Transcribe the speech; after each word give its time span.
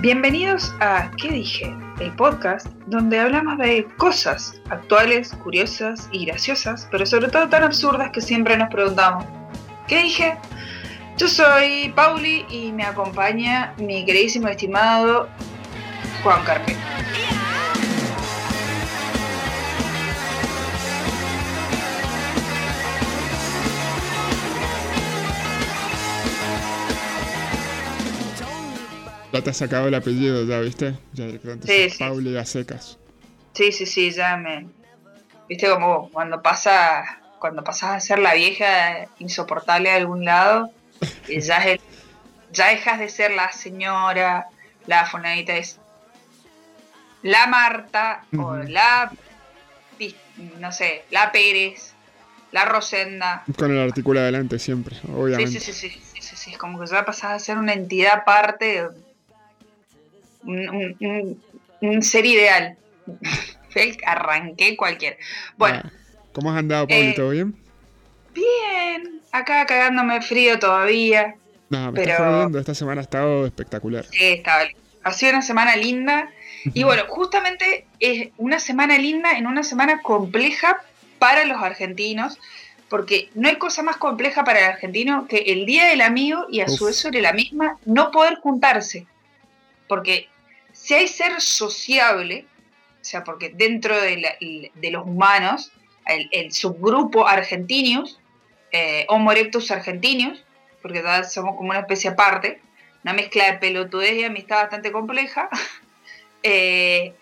Bienvenidos 0.00 0.74
a 0.80 1.10
¿Qué 1.16 1.30
dije? 1.32 1.74
El 2.00 2.12
podcast 2.12 2.66
donde 2.86 3.18
hablamos 3.18 3.56
de 3.56 3.86
cosas 3.96 4.60
actuales, 4.68 5.32
curiosas 5.42 6.10
y 6.12 6.26
graciosas, 6.26 6.86
pero 6.90 7.06
sobre 7.06 7.28
todo 7.28 7.48
tan 7.48 7.62
absurdas 7.62 8.10
que 8.10 8.20
siempre 8.20 8.58
nos 8.58 8.68
preguntamos, 8.68 9.24
¿qué 9.88 10.02
dije? 10.02 10.36
Yo 11.16 11.28
soy 11.28 11.94
Pauli 11.96 12.44
y 12.50 12.72
me 12.72 12.84
acompaña 12.84 13.72
mi 13.78 14.04
queridísimo 14.04 14.48
estimado 14.48 15.30
Juan 16.22 16.44
Carpe. 16.44 16.76
Ya 29.38 29.44
te 29.44 29.50
has 29.50 29.56
sacado 29.56 29.88
el 29.88 29.94
apellido, 29.94 30.44
ya 30.44 30.60
viste. 30.60 30.94
Ya 31.12 31.26
Sí, 31.64 31.90
sí. 31.90 31.98
Pauli 31.98 32.36
a 32.36 32.44
secas. 32.44 32.98
Sí, 33.54 33.72
sí, 33.72 33.86
sí, 33.86 34.10
ya 34.10 34.36
me. 34.36 34.66
Viste 35.48 35.68
como 35.70 36.10
cuando 36.10 36.42
pasa. 36.42 37.20
Cuando 37.38 37.62
pasas 37.62 37.90
a 37.90 38.00
ser 38.00 38.18
la 38.18 38.32
vieja 38.34 39.06
insoportable 39.18 39.90
de 39.90 39.96
algún 39.96 40.24
lado, 40.24 40.70
ya, 41.28 41.58
es 41.58 41.66
el- 41.66 41.80
ya 42.50 42.68
dejas 42.68 42.98
de 42.98 43.08
ser 43.10 43.32
la 43.32 43.52
señora, 43.52 44.46
la 44.86 45.04
fonadita 45.06 45.54
es 45.56 45.78
la 47.22 47.46
Marta 47.46 48.24
o 48.38 48.56
la 48.56 49.12
no 50.60 50.70
sé, 50.72 51.04
la 51.10 51.32
Pérez, 51.32 51.92
la 52.52 52.64
Rosenda. 52.64 53.42
Con 53.58 53.70
el 53.72 53.80
artículo 53.80 54.20
adelante 54.20 54.58
siempre, 54.58 54.96
Sí, 54.96 55.02
obviamente. 55.14 55.60
sí, 55.60 55.72
sí, 55.72 55.90
sí, 55.90 56.00
sí, 56.14 56.22
sí, 56.22 56.36
sí, 56.36 56.50
es 56.52 56.58
como 56.58 56.78
que 56.78 56.86
ya 56.86 57.04
pasas 57.04 57.32
a 57.32 57.38
ser 57.38 57.58
una 57.58 57.72
entidad 57.72 58.14
aparte, 58.20 58.86
un, 60.46 60.68
un- 60.68 60.96
un- 61.00 61.42
un 61.80 62.02
ser 62.02 62.24
ideal. 62.26 62.76
Arranqué 64.06 64.76
cualquier. 64.76 65.18
Bueno, 65.56 65.82
Ah, 65.84 65.90
¿Cómo 66.32 66.50
has 66.50 66.58
andado, 66.58 66.86
Pauli? 66.88 67.08
Eh, 67.08 67.12
¿Todo 67.14 67.30
bien? 67.30 67.54
bien, 68.34 69.20
acá 69.32 69.64
cagándome 69.66 70.20
frío 70.22 70.58
todavía. 70.58 71.36
No, 71.70 71.92
me 71.92 72.00
pero- 72.00 72.12
estás 72.12 72.28
jodiendo. 72.32 72.58
Esta 72.58 72.74
semana 72.74 73.00
ha 73.00 73.04
estado 73.04 73.46
espectacular. 73.46 74.04
Sí, 74.10 74.24
estaba 74.24 74.64
Ha 75.04 75.12
sido 75.12 75.32
una 75.32 75.42
semana 75.42 75.76
linda. 75.76 76.30
Y 76.74 76.82
bueno, 76.82 77.04
justamente 77.08 77.86
es 78.00 78.30
una 78.38 78.58
semana 78.58 78.98
linda 78.98 79.38
en 79.38 79.46
una 79.46 79.62
semana 79.62 80.02
compleja 80.02 80.82
para 81.20 81.44
los 81.44 81.62
argentinos, 81.62 82.38
porque 82.88 83.28
no 83.34 83.48
hay 83.48 83.56
cosa 83.56 83.82
más 83.84 83.98
compleja 83.98 84.42
para 84.42 84.58
el 84.58 84.64
argentino 84.64 85.28
que 85.28 85.36
el 85.46 85.64
Día 85.64 85.84
del 85.86 86.00
Amigo 86.00 86.46
y 86.50 86.60
a 86.60 86.68
su 86.68 86.86
vez 86.86 86.96
sobre 86.96 87.22
la 87.22 87.32
misma 87.32 87.78
no 87.84 88.10
poder 88.10 88.36
juntarse. 88.40 89.06
Porque 89.86 90.28
si 90.86 90.94
hay 90.94 91.08
ser 91.08 91.40
sociable, 91.40 92.46
o 93.00 93.04
sea, 93.04 93.24
porque 93.24 93.48
dentro 93.48 94.00
de, 94.00 94.70
los 94.92 95.04
humanos, 95.04 95.72
el, 96.06 96.52
subgrupo 96.52 97.26
argentinius, 97.26 98.20
eh, 98.70 99.04
Homo 99.08 99.32
erectus 99.32 99.72
argentinius, 99.72 100.44
porque 100.80 101.02
somos 101.28 101.56
como 101.56 101.70
una 101.70 101.80
especie 101.80 102.10
aparte, 102.10 102.60
una 103.02 103.14
mezcla 103.14 103.50
de 103.50 103.58
pelotudez 103.58 104.12
y 104.12 104.22
amistad 104.22 104.58
bastante 104.58 104.92
compleja, 104.92 105.50
eh, 106.44 107.14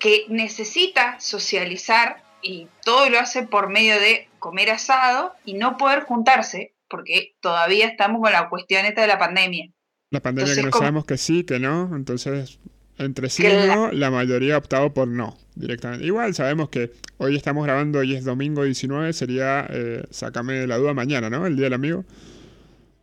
que 0.00 0.24
necesita 0.28 1.20
socializar 1.20 2.20
y 2.42 2.66
todo 2.84 3.08
lo 3.10 3.20
hace 3.20 3.44
por 3.44 3.68
medio 3.68 4.00
de 4.00 4.28
comer 4.40 4.72
asado 4.72 5.36
y 5.44 5.54
no 5.54 5.76
poder 5.76 6.02
juntarse, 6.02 6.74
porque 6.88 7.36
todavía 7.38 7.86
estamos 7.86 8.20
con 8.20 8.32
la 8.32 8.48
cuestión 8.48 8.86
esta 8.86 9.02
de 9.02 9.06
la 9.06 9.20
pandemia. 9.20 9.70
La 10.12 10.20
pandemia 10.20 10.52
Entonces, 10.52 10.64
que 10.64 10.70
no 10.70 10.78
sabemos 10.78 11.04
que 11.04 11.16
sí, 11.18 11.42
que 11.44 11.58
no. 11.58 11.94
Entonces, 11.96 12.58
entre 12.98 13.28
sí 13.30 13.44
y 13.44 13.66
no, 13.66 13.90
la 13.90 14.10
mayoría 14.10 14.54
ha 14.54 14.58
optado 14.58 14.94
por 14.94 15.08
no, 15.08 15.36
directamente. 15.56 16.04
Igual 16.06 16.34
sabemos 16.34 16.68
que 16.68 16.92
hoy 17.18 17.34
estamos 17.36 17.64
grabando, 17.64 17.98
hoy 17.98 18.14
es 18.14 18.24
domingo 18.24 18.62
19, 18.64 19.12
sería, 19.14 19.66
eh, 19.70 20.04
sácame 20.10 20.52
de 20.54 20.66
la 20.68 20.76
duda, 20.76 20.94
mañana, 20.94 21.28
¿no? 21.30 21.46
El 21.46 21.56
Día 21.56 21.64
del 21.64 21.72
Amigo. 21.74 22.04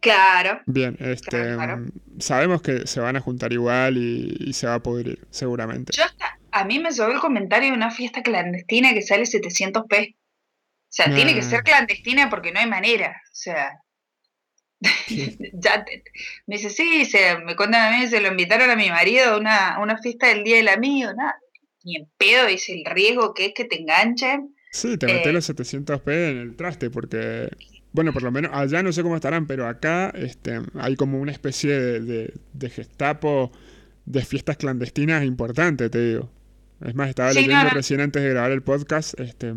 Claro, 0.01 0.61
Bien, 0.65 0.95
este, 0.99 1.55
Claro. 1.55 1.85
sabemos 2.19 2.61
que 2.61 2.87
se 2.87 3.01
van 3.01 3.17
a 3.17 3.19
juntar 3.19 3.51
igual 3.51 3.97
y, 3.97 4.33
y 4.39 4.53
se 4.53 4.65
va 4.67 4.75
a 4.75 4.79
poder 4.83 5.07
ir, 5.07 5.19
seguramente. 5.29 5.91
yo 5.93 6.05
hasta, 6.05 6.39
a 6.51 6.63
mí 6.63 6.79
me 6.79 6.89
llegó 6.91 7.11
el 7.11 7.19
comentario 7.19 7.69
de 7.71 7.75
una 7.75 7.91
fiesta 7.91 8.21
clandestina 8.23 8.93
que 8.93 9.01
sale 9.01 9.25
700 9.25 9.83
p. 9.89 10.15
O 10.15 10.91
sea, 10.91 11.13
tiene 11.13 11.33
que 11.33 11.41
Ah. 11.41 11.43
ser 11.43 11.63
clandestina 11.63 12.29
porque 12.29 12.51
no 12.53 12.59
hay 12.61 12.67
manera. 12.67 13.09
O 13.25 13.33
sea, 13.35 13.71
ya 15.53 15.83
te- 15.85 16.03
me 16.47 16.55
dice, 16.55 16.69
sí, 16.69 17.05
se, 17.05 17.37
me 17.39 17.55
cuentan 17.55 17.93
a 17.93 17.97
mí, 17.97 18.07
se 18.07 18.21
lo 18.21 18.29
invitaron 18.29 18.69
a 18.69 18.75
mi 18.75 18.89
marido 18.89 19.33
a 19.33 19.37
una, 19.37 19.79
una 19.81 19.97
fiesta 19.97 20.27
del 20.27 20.43
Día 20.43 20.57
del 20.57 20.69
Amigo, 20.69 21.11
nada, 21.13 21.35
ni 21.83 21.97
en 21.97 22.07
pedo, 22.17 22.47
dice 22.47 22.73
el 22.73 22.85
riesgo 22.85 23.33
que 23.33 23.47
es 23.47 23.53
que 23.53 23.65
te 23.65 23.79
enganchen. 23.79 24.55
Sí, 24.71 24.97
te 24.97 25.07
metés 25.07 25.27
Eh, 25.27 25.33
los 25.33 25.49
700p 25.49 26.29
en 26.31 26.37
el 26.37 26.55
traste 26.55 26.89
porque, 26.89 27.49
bueno, 27.91 28.13
por 28.13 28.21
lo 28.23 28.31
menos 28.31 28.51
allá 28.53 28.83
no 28.83 28.91
sé 28.91 29.01
cómo 29.03 29.15
estarán, 29.15 29.47
pero 29.47 29.67
acá 29.67 30.11
este, 30.15 30.59
hay 30.75 30.95
como 30.95 31.19
una 31.19 31.31
especie 31.31 31.71
de, 31.71 31.99
de- 32.01 32.33
de 32.53 32.69
gestapo 32.69 33.51
de 34.05 34.23
fiestas 34.23 34.57
clandestinas 34.57 35.23
importante, 35.25 35.89
te 35.89 35.99
digo. 36.13 36.31
Es 36.85 36.95
más, 36.95 37.09
estaba 37.09 37.31
Sí, 37.33 37.41
no, 37.41 37.47
leyendo 37.47 37.69
no. 37.69 37.75
recién 37.75 37.99
antes 37.99 38.23
de 38.23 38.29
grabar 38.29 38.51
el 38.51 38.61
podcast 38.61 39.19
este, 39.19 39.53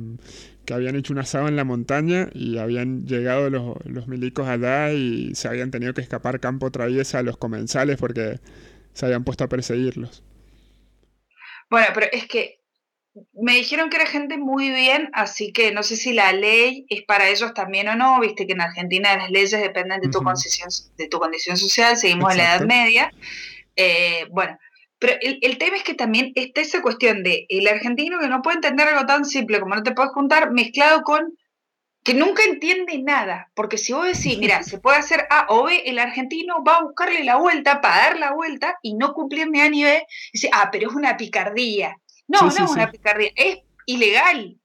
que 0.65 0.75
habían 0.75 0.97
hecho 0.97 1.13
un 1.13 1.19
asado 1.21 1.49
en 1.49 1.57
la 1.57 1.65
montaña 1.65 2.29
y 2.35 2.59
habían 2.59 3.07
llegado 3.07 3.51
los, 3.51 3.77
los 3.85 4.09
milicos 4.09 4.49
allá 4.49 4.93
y 4.93 5.35
se 5.35 5.49
habían 5.49 5.71
tenido 5.71 5.95
que 5.95 6.01
escapar 6.01 6.41
campo 6.41 6.71
traviesa 6.71 7.19
a 7.19 7.23
los 7.23 7.37
comensales 7.37 7.99
porque 7.99 8.41
se 8.95 9.07
habían 9.07 9.25
puesto 9.25 9.45
a 9.45 9.49
perseguirlos. 9.49 10.23
Bueno, 11.71 11.89
pero 11.95 12.07
es 12.13 12.27
que 12.29 12.61
me 13.35 13.55
dijeron 13.55 13.91
que 13.91 13.97
era 13.97 14.07
gente 14.07 14.39
muy 14.39 14.71
bien, 14.71 15.11
así 15.13 15.53
que 15.53 15.73
no 15.73 15.83
sé 15.83 15.97
si 15.97 16.13
la 16.13 16.33
ley 16.33 16.87
es 16.89 17.03
para 17.03 17.29
ellos 17.29 17.53
también 17.55 17.89
o 17.89 17.97
no, 17.97 18.21
viste 18.21 18.47
que 18.47 18.53
en 18.55 18.63
Argentina 18.63 19.17
las 19.17 19.31
leyes 19.31 19.51
dependen 19.53 20.01
de 20.01 20.09
tu, 20.09 20.19
Ujú. 20.19 20.27
condición, 20.27 20.69
de 20.97 21.09
tu 21.09 21.19
condición 21.19 21.57
social, 21.57 21.97
seguimos 21.97 22.33
en 22.33 22.39
la 22.39 22.45
Edad 22.45 22.63
Exacto. 22.63 22.67
Media. 22.67 23.13
Eh, 23.77 24.27
bueno, 24.31 24.59
pero 25.03 25.19
el, 25.21 25.39
el 25.43 25.59
tema 25.59 25.77
es 25.77 25.83
que 25.83 25.95
también 25.95 26.33
está 26.35 26.61
esa 26.63 26.81
cuestión 26.81 27.23
de 27.23 27.45
el 27.49 27.69
argentino 27.69 28.19
que 28.21 28.29
no 28.29 28.41
puede 28.41 28.57
entender 28.57 28.89
algo 28.89 29.05
tan 29.05 29.25
simple 29.25 29.61
como 29.61 29.75
no 29.75 29.83
te 29.83 29.93
puedes 29.93 30.13
juntar, 30.13 30.53
mezclado 30.53 31.03
con 31.03 31.37
que 32.05 32.15
nunca 32.15 32.43
entiende 32.45 32.99
nada, 33.03 33.51
porque 33.55 33.79
si 33.79 33.93
vos 33.93 34.07
decís, 34.07 34.39
mira, 34.39 34.63
se 34.63 34.79
puede 34.79 34.99
hacer 34.99 35.27
A 35.31 35.47
o 35.51 35.65
B, 35.65 35.83
el 35.87 35.99
argentino 35.99 36.65
va 36.65 36.77
a 36.79 36.83
buscarle 36.85 37.25
la 37.25 37.37
vuelta 37.37 37.81
para 37.81 37.97
dar 37.97 38.19
la 38.19 38.33
vuelta 38.33 38.79
y 38.83 38.95
no 38.95 39.13
cumplir 39.13 39.51
ni 39.51 39.61
A 39.61 39.69
ni 39.69 39.85
B, 39.85 39.99
y 39.99 40.31
dice, 40.33 40.49
ah, 40.53 40.69
pero 40.73 40.89
es 40.91 40.95
una 40.97 41.17
picardía. 41.17 41.97
No, 42.29 42.39
Sí, 42.39 42.45
no 42.45 42.51
sí, 42.53 42.63
es 42.65 42.71
una 42.71 42.87
sí. 42.87 42.93
picardía, 42.93 43.31
es 43.37 43.59
ilegal. 43.87 44.59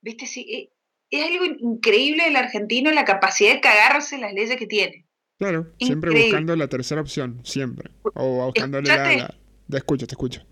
¿Viste? 0.00 0.26
Sí, 0.26 0.40
eh, 0.52 0.70
es 1.10 1.26
algo 1.30 1.44
increíble 1.44 2.24
del 2.24 2.36
argentino 2.36 2.90
la 2.90 3.04
capacidad 3.04 3.52
de 3.54 3.60
cagarse 3.60 4.18
las 4.18 4.32
leyes 4.32 4.56
que 4.56 4.66
tiene. 4.66 5.06
Claro, 5.38 5.66
siempre 5.78 6.10
buscando 6.10 6.56
la 6.56 6.68
tercera 6.68 7.00
opción, 7.00 7.40
siempre. 7.44 7.90
O 8.14 8.46
buscándole 8.46 8.88
la- 8.88 9.34
Te 9.68 9.76
escucho, 9.78 10.06
te 10.06 10.12
escucho. 10.14 10.42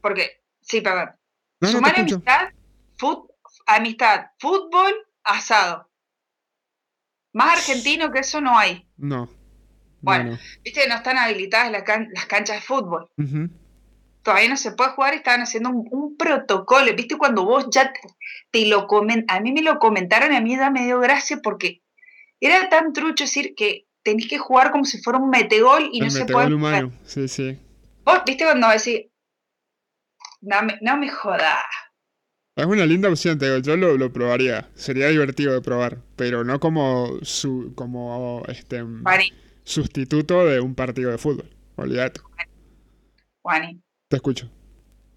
Porque, 0.00 0.42
sí, 0.60 0.80
perdón. 0.80 1.10
No, 1.60 1.68
Sumar 1.68 1.98
amistad, 1.98 2.48
fut- 2.98 3.30
amistad, 3.66 4.26
fútbol, 4.38 4.92
asado. 5.22 5.88
Más 7.32 7.58
argentino 7.58 8.10
que 8.12 8.18
eso 8.20 8.40
no 8.40 8.58
hay. 8.58 8.86
No. 8.96 9.28
Bueno. 10.00 10.32
No. 10.32 10.38
Viste 10.64 10.82
que 10.82 10.88
no 10.88 10.96
están 10.96 11.16
habilitadas 11.18 11.70
la 11.70 11.84
can- 11.84 12.08
las 12.12 12.26
canchas 12.26 12.56
de 12.56 12.62
fútbol. 12.62 13.08
Ujú. 13.16 13.48
Todavía 14.22 14.48
no 14.50 14.56
se 14.56 14.72
puede 14.72 14.90
jugar 14.90 15.14
y 15.14 15.18
estaban 15.18 15.40
haciendo 15.42 15.70
un, 15.70 15.88
un 15.90 16.16
protocolo. 16.16 16.94
Viste 16.94 17.16
cuando 17.16 17.44
vos 17.44 17.66
ya 17.72 17.92
te, 17.92 18.00
te 18.50 18.66
lo 18.66 18.86
comen, 18.86 19.24
a 19.28 19.40
mí 19.40 19.52
me 19.52 19.62
lo 19.62 19.78
comentaron 19.78 20.32
y 20.32 20.36
a 20.36 20.40
mí 20.40 20.56
ya 20.56 20.70
me 20.70 20.84
dio 20.84 21.00
gracia 21.00 21.40
porque 21.42 21.82
era 22.40 22.68
tan 22.68 22.92
trucho 22.92 23.24
decir 23.24 23.54
que 23.56 23.86
tenés 24.02 24.28
que 24.28 24.38
jugar 24.38 24.70
como 24.72 24.84
si 24.84 25.00
fuera 25.00 25.18
un 25.18 25.30
metegol 25.30 25.88
y 25.92 26.00
no 26.00 26.10
se 26.10 26.26
puede 26.26 26.54
humano. 26.54 26.92
Sí, 27.06 27.28
sí. 27.28 27.58
Vos, 28.04 28.22
viste 28.26 28.44
cuando 28.44 28.68
decís, 28.68 29.06
no 30.40 30.62
me, 30.62 30.78
no 30.80 30.96
me 30.96 31.08
jodas. 31.08 31.62
Es 32.54 32.66
una 32.66 32.84
linda 32.84 33.08
opción, 33.08 33.38
te 33.38 33.46
digo, 33.46 33.58
yo 33.58 33.76
lo, 33.76 33.96
lo 33.96 34.12
probaría. 34.12 34.68
Sería 34.74 35.08
divertido 35.08 35.54
de 35.54 35.62
probar, 35.62 35.98
pero 36.16 36.44
no 36.44 36.60
como 36.60 37.18
su, 37.22 37.72
como 37.74 38.42
este 38.48 38.82
mm, 38.82 39.02
Juani, 39.04 39.32
sustituto 39.64 40.44
de 40.44 40.60
un 40.60 40.74
partido 40.74 41.10
de 41.10 41.18
fútbol. 41.18 41.48
Olvídate. 41.76 42.20
Juani, 43.42 43.82
Te 44.08 44.16
escucho. 44.16 44.50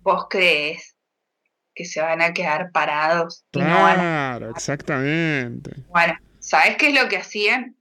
¿vos 0.02 0.28
crees 0.30 0.96
que 1.74 1.84
se 1.84 2.00
van 2.00 2.22
a 2.22 2.32
quedar 2.32 2.72
parados 2.72 3.44
y 3.52 3.60
no 3.60 3.86
a 3.88 3.94
Claro, 3.96 4.52
exactamente. 4.52 5.72
Bueno, 5.90 6.18
¿sabes 6.40 6.78
qué 6.78 6.90
es 6.90 7.02
lo 7.02 7.10
que 7.10 7.18
hacían? 7.18 7.76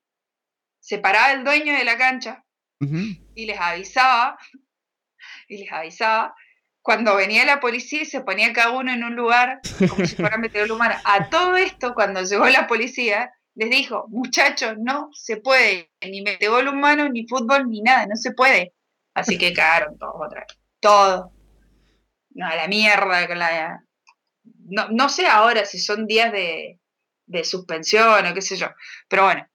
Se 0.80 0.98
paraba 0.98 1.32
el 1.32 1.44
dueño 1.44 1.74
de 1.74 1.84
la 1.84 1.96
cancha 1.96 2.44
y 2.80 3.46
les 3.46 3.58
avisaba, 3.60 4.36
y 5.48 5.58
les 5.58 5.72
avisaba, 5.72 6.34
cuando 6.82 7.16
venía 7.16 7.46
la 7.46 7.60
policía 7.60 8.02
y 8.02 8.06
se 8.06 8.20
ponía 8.20 8.52
cada 8.52 8.70
uno 8.70 8.92
en 8.92 9.04
un 9.04 9.16
lugar, 9.16 9.60
como 9.88 10.04
si 10.04 10.16
fuera 10.16 10.36
meteorólogo 10.36 10.76
humano. 10.76 10.94
A 11.04 11.30
todo 11.30 11.56
esto, 11.56 11.94
cuando 11.94 12.22
llegó 12.22 12.46
la 12.46 12.66
policía, 12.66 13.32
les 13.54 13.70
dijo, 13.70 14.06
muchachos, 14.08 14.74
no 14.78 15.08
se 15.14 15.38
puede, 15.38 15.90
ni 16.02 16.20
metegol 16.20 16.68
humano, 16.68 17.08
ni 17.08 17.26
fútbol, 17.26 17.70
ni 17.70 17.80
nada, 17.80 18.06
no 18.06 18.16
se 18.16 18.32
puede. 18.32 18.74
Así 19.14 19.38
que 19.38 19.54
cagaron 19.54 19.98
todos 19.98 20.14
otra 20.16 20.40
vez. 20.40 20.58
Todo. 20.80 21.32
No, 22.30 22.46
a 22.46 22.54
la 22.56 22.68
mierda 22.68 23.26
con 23.28 23.38
la. 23.38 23.82
No, 24.66 24.88
no 24.90 25.08
sé 25.08 25.26
ahora 25.26 25.64
si 25.64 25.78
son 25.78 26.06
días 26.06 26.32
de, 26.32 26.80
de 27.26 27.44
suspensión 27.44 28.26
o 28.26 28.34
qué 28.34 28.42
sé 28.42 28.56
yo. 28.56 28.66
Pero 29.08 29.24
bueno. 29.24 29.48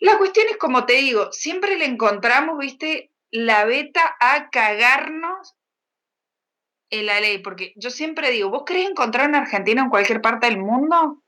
La 0.00 0.18
cuestión 0.18 0.48
es, 0.50 0.56
como 0.56 0.84
te 0.84 0.94
digo, 0.94 1.30
siempre 1.30 1.78
le 1.78 1.84
encontramos, 1.84 2.58
viste, 2.58 3.11
la 3.32 3.64
beta 3.64 4.16
a 4.20 4.50
cagarnos 4.50 5.54
en 6.90 7.06
la 7.06 7.18
ley. 7.20 7.38
Porque 7.38 7.72
yo 7.76 7.90
siempre 7.90 8.30
digo, 8.30 8.50
¿vos 8.50 8.62
querés 8.64 8.88
encontrar 8.88 9.28
un 9.28 9.34
argentino 9.34 9.82
en 9.82 9.90
cualquier 9.90 10.20
parte 10.20 10.46
del 10.46 10.58
mundo? 10.58 11.22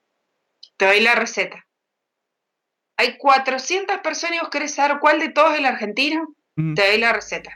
Te 0.77 0.87
doy 0.87 1.01
la 1.01 1.15
receta. 1.15 1.67
Hay 2.97 3.19
400 3.19 3.99
personas 3.99 4.37
y 4.37 4.41
vos 4.41 4.51
querés 4.51 4.75
saber 4.75 4.99
cuál 5.01 5.19
de 5.19 5.31
todos 5.31 5.55
es 5.55 5.59
el 5.59 5.67
argentino, 5.67 6.35
Mm. 6.57 6.75
te 6.75 6.87
doy 6.87 6.99
la 6.99 7.13
receta. 7.13 7.51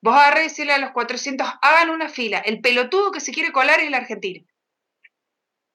Vos 0.00 0.14
agarré 0.14 0.40
y 0.40 0.44
decirle 0.44 0.72
a 0.72 0.78
los 0.78 0.92
400, 0.92 1.46
hagan 1.60 1.90
una 1.90 2.08
fila. 2.08 2.38
El 2.38 2.62
pelotudo 2.62 3.10
que 3.10 3.20
se 3.20 3.32
quiere 3.32 3.52
colar 3.52 3.80
es 3.80 3.88
el 3.88 3.94
argentino. 3.94 4.46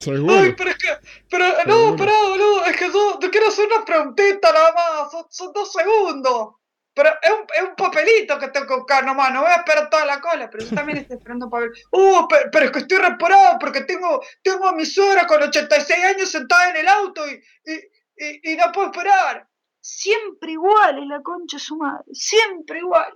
Seguro. 0.00 0.34
Ay, 0.34 0.54
pero 0.56 0.70
es 0.70 0.76
que, 0.78 0.88
pero 1.30 1.46
no, 1.64 1.94
pará, 1.96 2.12
boludo, 2.28 2.64
es 2.64 2.76
que 2.76 2.86
yo, 2.92 3.20
yo 3.20 3.30
quiero 3.30 3.46
hacer 3.48 3.66
una 3.66 3.84
preguntita 3.84 4.52
nada 4.52 4.72
más, 4.72 5.12
son, 5.12 5.26
son 5.30 5.52
dos 5.52 5.72
segundos. 5.72 6.54
Pero 6.96 7.10
es 7.20 7.30
un, 7.30 7.46
es 7.54 7.62
un 7.68 7.76
papelito 7.76 8.38
que 8.38 8.48
tengo 8.48 8.66
que 8.66 8.76
buscar 8.76 9.04
nomás, 9.04 9.30
no 9.30 9.42
voy 9.42 9.50
a 9.50 9.56
esperar 9.56 9.90
toda 9.90 10.06
la 10.06 10.18
cola, 10.18 10.48
pero 10.48 10.64
yo 10.64 10.74
también 10.74 10.96
estoy 10.96 11.18
esperando 11.18 11.44
un 11.44 11.50
papel. 11.50 11.70
Uh, 11.90 12.26
pero, 12.26 12.50
pero 12.50 12.64
es 12.64 12.70
que 12.70 12.78
estoy 12.78 12.96
reparado 12.96 13.58
porque 13.58 13.82
tengo, 13.82 14.22
tengo 14.42 14.66
a 14.66 14.72
mi 14.72 14.86
suegra 14.86 15.26
con 15.26 15.42
86 15.42 16.04
años 16.04 16.30
sentada 16.30 16.70
en 16.70 16.76
el 16.76 16.88
auto 16.88 17.22
y, 17.28 17.34
y, 17.70 17.74
y, 18.16 18.52
y 18.52 18.56
no 18.56 18.72
puedo 18.72 18.86
esperar. 18.86 19.46
Siempre 19.78 20.52
igual 20.52 21.02
es 21.02 21.06
la 21.06 21.20
concha 21.20 21.58
de 21.58 21.62
su 21.62 21.76
madre, 21.76 22.02
siempre 22.12 22.78
igual. 22.78 23.12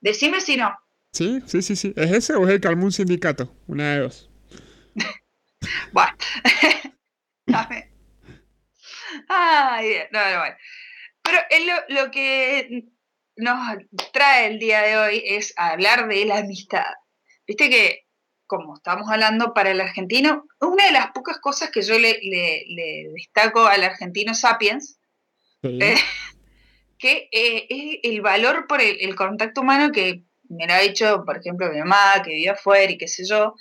Decime 0.00 0.42
si 0.42 0.58
no. 0.58 0.76
Sí, 1.10 1.42
sí, 1.46 1.62
sí, 1.62 1.76
sí. 1.76 1.94
¿Es 1.96 2.12
ese 2.12 2.34
o 2.34 2.46
es 2.46 2.50
el 2.50 2.60
que 2.60 2.68
armó 2.68 2.84
un 2.84 2.92
sindicato? 2.92 3.56
Una 3.66 3.94
de 3.94 4.00
dos. 4.00 4.30
Bueno. 5.92 6.12
Dame. 7.46 7.90
Ay, 9.28 9.94
no, 10.12 10.30
no, 10.30 10.38
bueno. 10.40 10.56
Pero 11.22 11.38
eh, 11.50 11.66
lo, 11.66 12.02
lo 12.02 12.10
que 12.10 12.84
nos 13.38 13.78
trae 14.12 14.46
el 14.48 14.58
día 14.58 14.82
de 14.82 14.96
hoy 14.98 15.22
es 15.24 15.54
hablar 15.56 16.06
de 16.08 16.24
la 16.26 16.38
amistad. 16.38 16.84
Viste 17.46 17.70
que, 17.70 18.04
como 18.46 18.76
estamos 18.76 19.08
hablando 19.10 19.54
para 19.54 19.70
el 19.70 19.80
argentino, 19.80 20.44
una 20.60 20.84
de 20.86 20.92
las 20.92 21.12
pocas 21.12 21.38
cosas 21.38 21.70
que 21.70 21.82
yo 21.82 21.98
le, 21.98 22.18
le- 22.22 22.64
le 22.68 23.08
destaco 23.14 23.66
al 23.66 23.82
argentino 23.84 24.34
sapiens, 24.34 24.98
Sí. 25.60 25.76
Eh, 25.82 25.96
que 26.98 27.28
eh, 27.32 27.66
es 27.68 27.98
el 28.04 28.20
valor 28.20 28.66
por 28.68 28.80
el, 28.80 28.96
el 29.00 29.14
contacto 29.16 29.60
humano 29.62 29.90
que 29.92 30.22
me 30.48 30.66
lo 30.66 30.74
ha 30.74 30.78
dicho, 30.80 31.24
por 31.24 31.36
ejemplo, 31.38 31.70
mi 31.70 31.78
mamá, 31.78 32.22
que 32.24 32.30
vive 32.30 32.50
afuera 32.50 32.90
y 32.92 32.98
qué 32.98 33.08
sé 33.08 33.24
yo, 33.26 33.54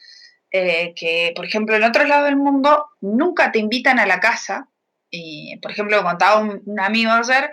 eh, 0.51 0.93
que, 0.95 1.33
por 1.35 1.45
ejemplo, 1.45 1.75
en 1.75 1.83
otros 1.83 2.07
lados 2.07 2.25
del 2.25 2.35
mundo 2.37 2.85
nunca 3.01 3.51
te 3.51 3.59
invitan 3.59 3.99
a 3.99 4.05
la 4.05 4.19
casa. 4.19 4.69
Y, 5.09 5.57
por 5.61 5.71
ejemplo, 5.71 6.03
contaba 6.03 6.39
un, 6.39 6.61
un 6.65 6.79
amigo 6.79 7.11
ayer 7.11 7.51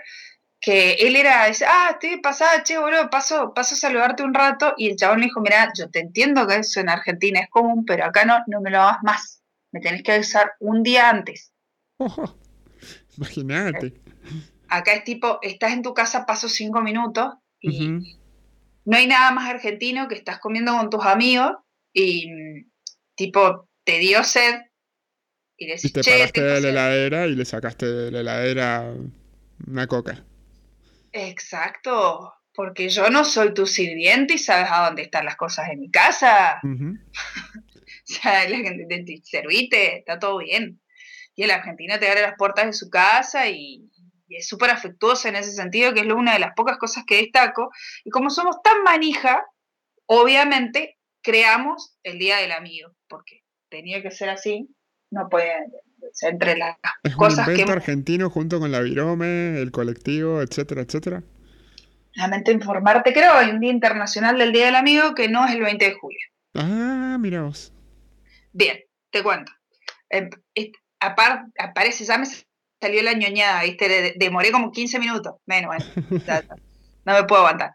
que 0.65 0.93
él 0.93 1.15
era, 1.15 1.45
dice, 1.45 1.63
ah, 1.67 1.91
estoy 1.91 2.19
pasada, 2.21 2.63
che, 2.63 2.79
boludo, 2.79 3.07
paso, 3.11 3.53
paso 3.53 3.75
a 3.75 3.77
saludarte 3.77 4.23
un 4.23 4.33
rato. 4.33 4.73
Y 4.77 4.89
el 4.89 4.95
chabón 4.95 5.19
le 5.19 5.25
dijo, 5.27 5.39
mira, 5.39 5.71
yo 5.77 5.91
te 5.91 5.99
entiendo 5.99 6.47
que 6.47 6.55
eso 6.55 6.79
en 6.79 6.89
Argentina 6.89 7.39
es 7.39 7.49
común, 7.51 7.85
pero 7.85 8.03
acá 8.05 8.25
no, 8.25 8.39
no 8.47 8.61
me 8.61 8.71
lo 8.71 8.81
hagas 8.81 8.97
más. 9.03 9.43
Me 9.71 9.79
tenés 9.79 10.01
que 10.01 10.13
avisar 10.13 10.53
un 10.59 10.81
día 10.81 11.07
antes. 11.11 11.53
Ojo. 11.97 12.35
Imagínate. 13.17 13.93
Acá 14.67 14.93
es 14.93 15.03
tipo, 15.03 15.37
estás 15.43 15.71
en 15.73 15.83
tu 15.83 15.93
casa, 15.93 16.25
paso 16.25 16.49
cinco 16.49 16.81
minutos 16.81 17.35
y 17.59 18.17
no 18.85 18.97
hay 18.97 19.05
nada 19.05 19.29
más 19.31 19.47
argentino 19.47 20.07
que 20.07 20.15
estás 20.15 20.39
comiendo 20.39 20.75
con 20.75 20.89
tus 20.89 21.05
amigos 21.05 21.51
y 21.93 22.31
tipo, 23.15 23.69
te 23.83 23.99
dio 23.99 24.23
sed 24.23 24.55
y 25.57 25.65
Y 25.65 25.67
decís, 25.67 25.93
te 25.93 26.01
che, 26.01 26.11
paraste 26.11 26.41
de 26.41 26.49
la 26.53 26.59
sed". 26.61 26.69
heladera 26.69 27.27
y 27.27 27.35
le 27.35 27.45
sacaste 27.45 27.85
de 27.85 28.11
la 28.11 28.21
heladera 28.21 28.91
una 29.67 29.85
coca. 29.87 30.25
Exacto, 31.15 32.33
porque 32.53 32.89
yo 32.89 33.09
no 33.09 33.23
soy 33.23 33.53
tu 33.53 33.65
sirviente 33.65 34.33
y 34.33 34.37
sabes 34.37 34.67
a 34.69 34.85
dónde 34.85 35.03
están 35.03 35.23
las 35.25 35.37
cosas 35.37 35.69
en 35.69 35.79
mi 35.79 35.89
casa. 35.89 36.59
Ujú. 36.63 36.93
O 38.07 38.13
sea, 38.13 38.47
la 38.49 38.57
gente 38.57 38.85
te- 38.87 39.03
te- 39.03 39.21
servite, 39.23 39.97
está 39.97 40.19
todo 40.19 40.37
bien. 40.37 40.79
Y 41.35 41.41
el 41.43 41.49
argentino 41.51 41.97
te 41.97 42.07
abre 42.07 42.21
las 42.21 42.35
puertas 42.37 42.65
de 42.67 42.73
su 42.73 42.89
casa 42.91 43.47
y, 43.49 43.89
y 44.27 44.35
es 44.37 44.47
súper 44.47 44.69
afectuoso 44.69 45.27
en 45.27 45.35
ese 45.35 45.51
sentido, 45.53 45.91
que 45.93 46.01
es 46.01 46.05
una 46.07 46.33
de 46.33 46.39
las 46.39 46.53
pocas 46.55 46.77
cosas 46.77 47.03
que 47.07 47.17
destaco. 47.17 47.71
Y 48.03 48.11
como 48.11 48.29
somos 48.29 48.61
tan 48.63 48.83
manija, 48.83 49.43
obviamente 50.05 50.99
creamos 51.23 51.97
el 52.03 52.19
Día 52.19 52.37
del 52.37 52.51
Amigo, 52.51 52.91
porque 53.07 53.41
tenía 53.69 54.03
que 54.03 54.11
ser 54.11 54.29
así, 54.29 54.69
no 55.11 55.29
puede 55.29 55.53
ser 56.13 56.33
entre 56.33 56.57
las 56.57 56.77
Es 57.03 57.13
un 57.13 57.17
cosas 57.17 57.45
que 57.45 57.51
invento 57.53 57.71
hemos- 57.73 57.81
argentino 57.83 58.29
junto 58.29 58.59
con 58.59 58.71
la 58.71 58.81
virome, 58.81 59.59
el 59.59 59.71
colectivo, 59.71 60.41
etcétera, 60.41 60.81
etcétera. 60.81 61.23
Lamento 62.13 62.51
informarte, 62.51 63.11
creo, 63.13 63.33
hay 63.33 63.49
un 63.49 63.59
Día 63.59 63.71
Internacional 63.71 64.37
del 64.37 64.53
Día 64.53 64.67
del 64.67 64.75
Amigo 64.75 65.13
que 65.15 65.27
no 65.27 65.45
es 65.45 65.51
el 65.53 65.61
20 65.61 65.85
de 65.85 65.93
julio. 65.95 66.19
Ah, 66.53 67.17
mira 67.19 67.41
vos. 67.41 67.73
Bien, 68.53 68.79
te 69.11 69.21
cuento. 69.21 69.51
Est- 70.09 70.75
apar- 71.01 71.47
aparece, 71.59 72.05
ya 72.05 72.17
me 72.17 72.25
salió 72.81 73.01
la 73.03 73.13
ñoñada, 73.13 73.63
¿viste? 73.63 73.89
De- 73.89 74.13
demoré 74.15 74.51
como 74.51 74.71
15 74.71 74.97
minutos. 74.99 75.33
Menos, 75.45 75.75
bueno, 76.07 76.41
no 77.05 77.13
me 77.13 77.23
puedo 77.25 77.41
aguantar. 77.45 77.73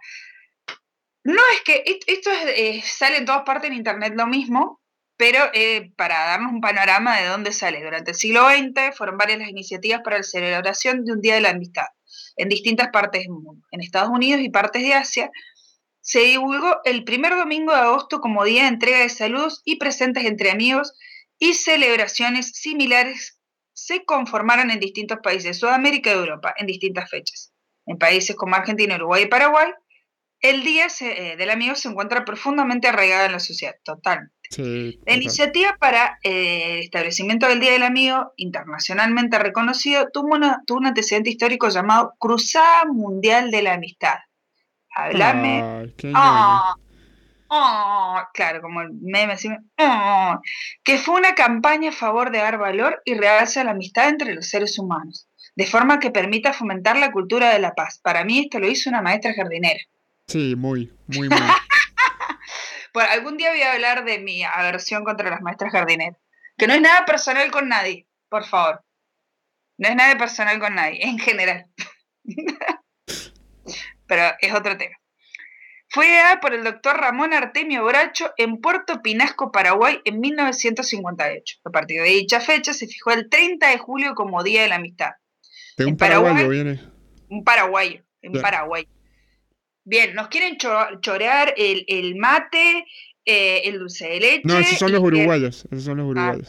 No 1.25 1.43
es 1.55 1.61
que 1.67 1.83
est- 1.85 2.05
esto 2.07 2.31
es, 2.31 2.39
eh, 2.57 2.83
sale 2.83 3.19
en 3.19 3.27
todas 3.27 3.43
partes 3.43 3.71
en 3.71 3.77
internet 3.77 4.15
lo 4.17 4.27
mismo, 4.27 4.80
pero 5.21 5.51
eh, 5.53 5.93
para 5.99 6.19
darnos 6.25 6.51
un 6.51 6.63
panorama 6.63 7.21
de 7.21 7.27
dónde 7.27 7.53
sale. 7.53 7.83
Durante 7.85 8.13
el 8.13 8.17
siglo 8.17 8.49
XX 8.49 8.97
fueron 8.97 9.19
varias 9.19 9.41
las 9.41 9.51
iniciativas 9.51 10.01
para 10.03 10.17
la 10.17 10.23
celebración 10.23 11.05
de 11.05 11.13
un 11.13 11.21
Día 11.21 11.35
de 11.35 11.43
la 11.43 11.51
Amistad 11.51 11.89
en 12.37 12.49
distintas 12.49 12.89
partes 12.89 13.25
del 13.25 13.33
mundo. 13.33 13.67
En 13.71 13.83
Estados 13.83 14.09
Unidos 14.09 14.41
y 14.41 14.49
partes 14.49 14.81
de 14.81 14.95
Asia 14.95 15.31
se 16.01 16.21
divulgó 16.21 16.79
el 16.85 17.05
primer 17.05 17.37
domingo 17.37 17.75
de 17.75 17.81
agosto 17.81 18.23
como 18.23 18.45
día 18.45 18.63
de 18.63 18.69
entrega 18.69 19.01
de 19.01 19.11
saludos 19.11 19.61
y 19.67 19.77
presentes 19.77 20.25
entre 20.25 20.53
amigos 20.53 20.95
y 21.39 21.53
celebraciones 21.53 22.53
similares 22.55 23.39
se 23.75 24.07
conformaron 24.07 24.71
en 24.71 24.81
distintos 24.81 25.19
países 25.23 25.45
de 25.45 25.53
Sudamérica 25.55 26.09
y 26.09 26.15
Europa 26.15 26.55
en 26.57 26.67
distintas 26.67 27.11
fechas. 27.11 27.53
En 27.85 27.99
países 27.99 28.35
como 28.37 28.55
Argentina, 28.55 28.95
Uruguay 28.95 29.25
y 29.25 29.29
Paraguay, 29.29 29.71
el 30.41 30.63
Día 30.63 30.89
se- 30.89 31.33
eh, 31.33 31.37
del 31.37 31.51
Amigo 31.51 31.75
se 31.75 31.89
encuentra 31.89 32.25
profundamente 32.25 32.89
arraigado 32.89 33.27
en 33.27 33.33
la 33.33 33.41
sociedad, 33.41 33.75
totalmente. 33.85 34.35
Sí, 34.51 34.99
La 35.07 35.15
iniciativa 35.15 35.77
para 35.79 36.19
eh, 36.25 36.75
el 36.75 36.79
establecimiento 36.81 37.47
del 37.47 37.61
Día 37.61 37.73
del 37.73 37.85
Amigo, 37.85 38.33
internacionalmente 38.37 39.39
reconocido, 39.39 40.09
tuvo, 40.13 40.35
una- 40.35 40.63
tuvo 40.67 40.79
un 40.79 40.87
antecedente 40.87 41.31
histórico 41.31 41.69
llamado 41.69 42.15
Cruzada 42.19 42.85
Mundial 42.87 43.51
de 43.51 43.63
la 43.63 43.75
Amistad. 43.75 44.17
Háblame 44.95 45.93
qué. 45.97 46.13
Ah, 46.17 46.75
ah, 47.51 48.29
claro, 48.35 48.61
como 48.61 48.81
el 48.81 48.91
meme 49.01 49.35
así, 49.35 49.49
ah, 49.79 50.41
que 50.83 50.99
fue 50.99 51.15
una 51.15 51.35
campaña 51.35 51.91
a 51.91 51.93
favor 51.93 52.31
de 52.31 52.39
dar 52.39 52.59
valor 52.59 53.01
y 53.05 53.15
realce 53.15 53.61
a 53.61 53.65
la 53.65 53.71
amistad 53.73 54.09
entre 54.09 54.35
los 54.35 54.49
seres 54.49 54.79
humanos, 54.79 55.29
de 55.55 55.67
forma 55.67 56.01
que 56.01 56.11
permita 56.11 56.53
fomentar 56.53 56.97
la 56.97 57.13
cultura 57.13 57.51
de 57.53 57.61
la 57.61 57.75
paz. 57.75 58.01
Para 58.03 58.25
mí 58.25 58.41
esto 58.41 58.59
lo 58.59 58.69
hizo 58.69 58.91
una 58.91 59.03
maestra 59.03 59.33
jardinera. 59.35 59.81
Sí, 60.31 60.55
muy, 60.57 60.93
muy, 61.09 61.29
muy. 61.29 61.39
Bueno, 62.93 63.09
algún 63.13 63.37
día 63.37 63.51
voy 63.51 63.63
a 63.63 63.73
hablar 63.75 64.05
de 64.05 64.19
mi 64.19 64.43
aversión 64.43 65.05
contra 65.05 65.31
las 65.31 65.41
maestras 65.43 65.71
jardineras, 65.71 66.17
que 66.59 66.67
no 66.67 66.75
es 66.75 66.81
nada 66.81 67.05
personal 67.05 67.49
con 67.53 67.69
nadie, 67.69 68.09
por 68.29 68.45
favor. 68.45 68.85
No 69.79 69.89
es 69.89 69.95
nada 69.95 70.19
personal 70.19 70.59
con 70.59 70.75
nadie, 70.75 70.99
en 71.07 71.17
general. 71.19 71.67
Pero 74.07 74.23
es 74.41 74.53
otro 74.53 74.77
tema. 74.77 74.97
Fue 75.89 76.07
ideada 76.09 76.41
por 76.41 76.53
el 76.55 76.65
doctor 76.65 76.97
Ramón 76.97 77.33
Artemio 77.33 77.85
Bracho 77.85 78.33
en 78.37 78.61
Puerto 78.61 79.03
Pinasco, 79.03 79.51
Paraguay, 79.53 80.01
en 80.05 80.21
1958. 80.21 81.59
A 81.65 81.71
partir 81.71 82.03
de 82.03 82.09
dicha 82.09 82.41
fecha 82.41 82.73
se 82.75 82.87
fijó 82.87 83.13
el 83.13 83.29
30 83.29 83.69
de 83.69 83.79
julio 83.79 84.15
como 84.15 84.43
Día 84.43 84.63
de 84.63 84.69
la 84.69 84.77
Amistad. 84.77 85.13
De 85.77 85.85
un 85.85 85.91
En 85.91 85.97
Paraguay- 85.97 86.33
paraguayo 86.35 86.49
viene. 86.65 86.81
Un 87.29 87.45
paraguayo, 87.45 88.03
en. 88.23 88.33
Paraguay. 88.41 88.89
Bien, 89.91 90.15
nos 90.15 90.29
quieren 90.29 90.57
cho- 90.57 91.01
chorear 91.01 91.53
el, 91.57 91.85
el 91.89 92.15
mate, 92.15 92.87
eh, 93.25 93.63
el 93.65 93.81
dulce 93.81 94.09
de 94.09 94.21
leche. 94.21 94.43
No, 94.45 94.57
esos 94.59 94.79
son 94.79 94.93
los 94.93 95.01
uruguayos. 95.03 95.65
Esos 95.71 95.85
son 95.85 95.97
los 95.99 96.07
Ah, 96.17 96.33
uruguayos. 96.37 96.49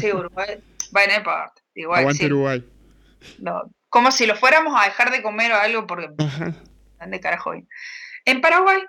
sí, 0.00 0.12
Uruguay. 0.12 0.58
Bueno, 0.90 1.12
no 1.12 1.18
importa. 1.18 1.62
Igual, 1.74 2.00
Aguante 2.00 2.18
sí, 2.18 2.26
Uruguay. 2.26 2.64
no. 3.38 3.62
Como 3.88 4.10
si 4.10 4.26
lo 4.26 4.34
fuéramos 4.34 4.74
a 4.80 4.84
dejar 4.86 5.12
de 5.12 5.22
comer 5.22 5.52
o 5.52 5.56
algo 5.56 5.86
porque 5.86 6.08
Ajá. 6.18 6.52
¿Dónde 6.98 7.20
carajo? 7.20 7.52
En 8.24 8.40
Paraguay, 8.40 8.80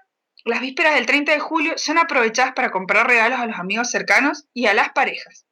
las 0.44 0.60
vísperas 0.62 0.96
del 0.96 1.06
30 1.06 1.34
de 1.34 1.40
julio 1.40 1.74
son 1.78 2.00
aprovechadas 2.00 2.54
para 2.54 2.72
comprar 2.72 3.06
regalos 3.08 3.40
a 3.40 3.46
los 3.46 3.60
amigos 3.60 3.92
cercanos 3.92 4.46
y 4.56 4.66
a 4.66 4.74
las 4.74 4.90
parejas. 4.90 5.46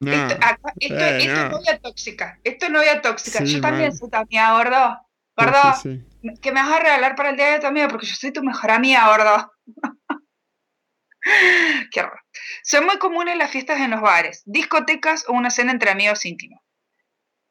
No, 0.00 0.10
Esto, 0.12 0.34
acá- 0.36 0.72
esto- 0.80 0.94
eh, 1.04 1.18
esto 1.18 1.34
no. 1.34 1.42
es 1.46 1.50
novia 1.52 1.78
tóxica. 1.80 2.40
Esto 2.44 2.66
es 2.66 2.72
novia 2.72 3.02
tóxica. 3.02 3.38
Sí, 3.40 3.54
Yo 3.56 3.60
también 3.60 3.94
soy 3.96 4.08
también 4.10 4.42
gordo. 4.50 5.00
Gordo, 5.36 5.74
sí, 5.82 6.02
sí. 6.22 6.40
que 6.40 6.52
me 6.52 6.62
vas 6.62 6.72
a 6.72 6.80
regalar 6.80 7.14
para 7.14 7.30
el 7.30 7.36
día 7.36 7.52
de 7.52 7.60
tu 7.60 7.66
amigo, 7.66 7.88
porque 7.88 8.06
yo 8.06 8.14
soy 8.14 8.32
tu 8.32 8.42
mejor 8.42 8.70
amiga, 8.70 9.08
¿verdad? 9.10 9.46
Qué 11.92 12.00
horror. 12.00 12.20
Son 12.62 12.86
muy 12.86 12.98
comunes 12.98 13.36
las 13.36 13.50
fiestas 13.50 13.80
en 13.80 13.90
los 13.90 14.00
bares, 14.00 14.42
discotecas 14.46 15.24
o 15.28 15.32
una 15.32 15.50
cena 15.50 15.72
entre 15.72 15.90
amigos 15.90 16.24
íntimos. 16.24 16.60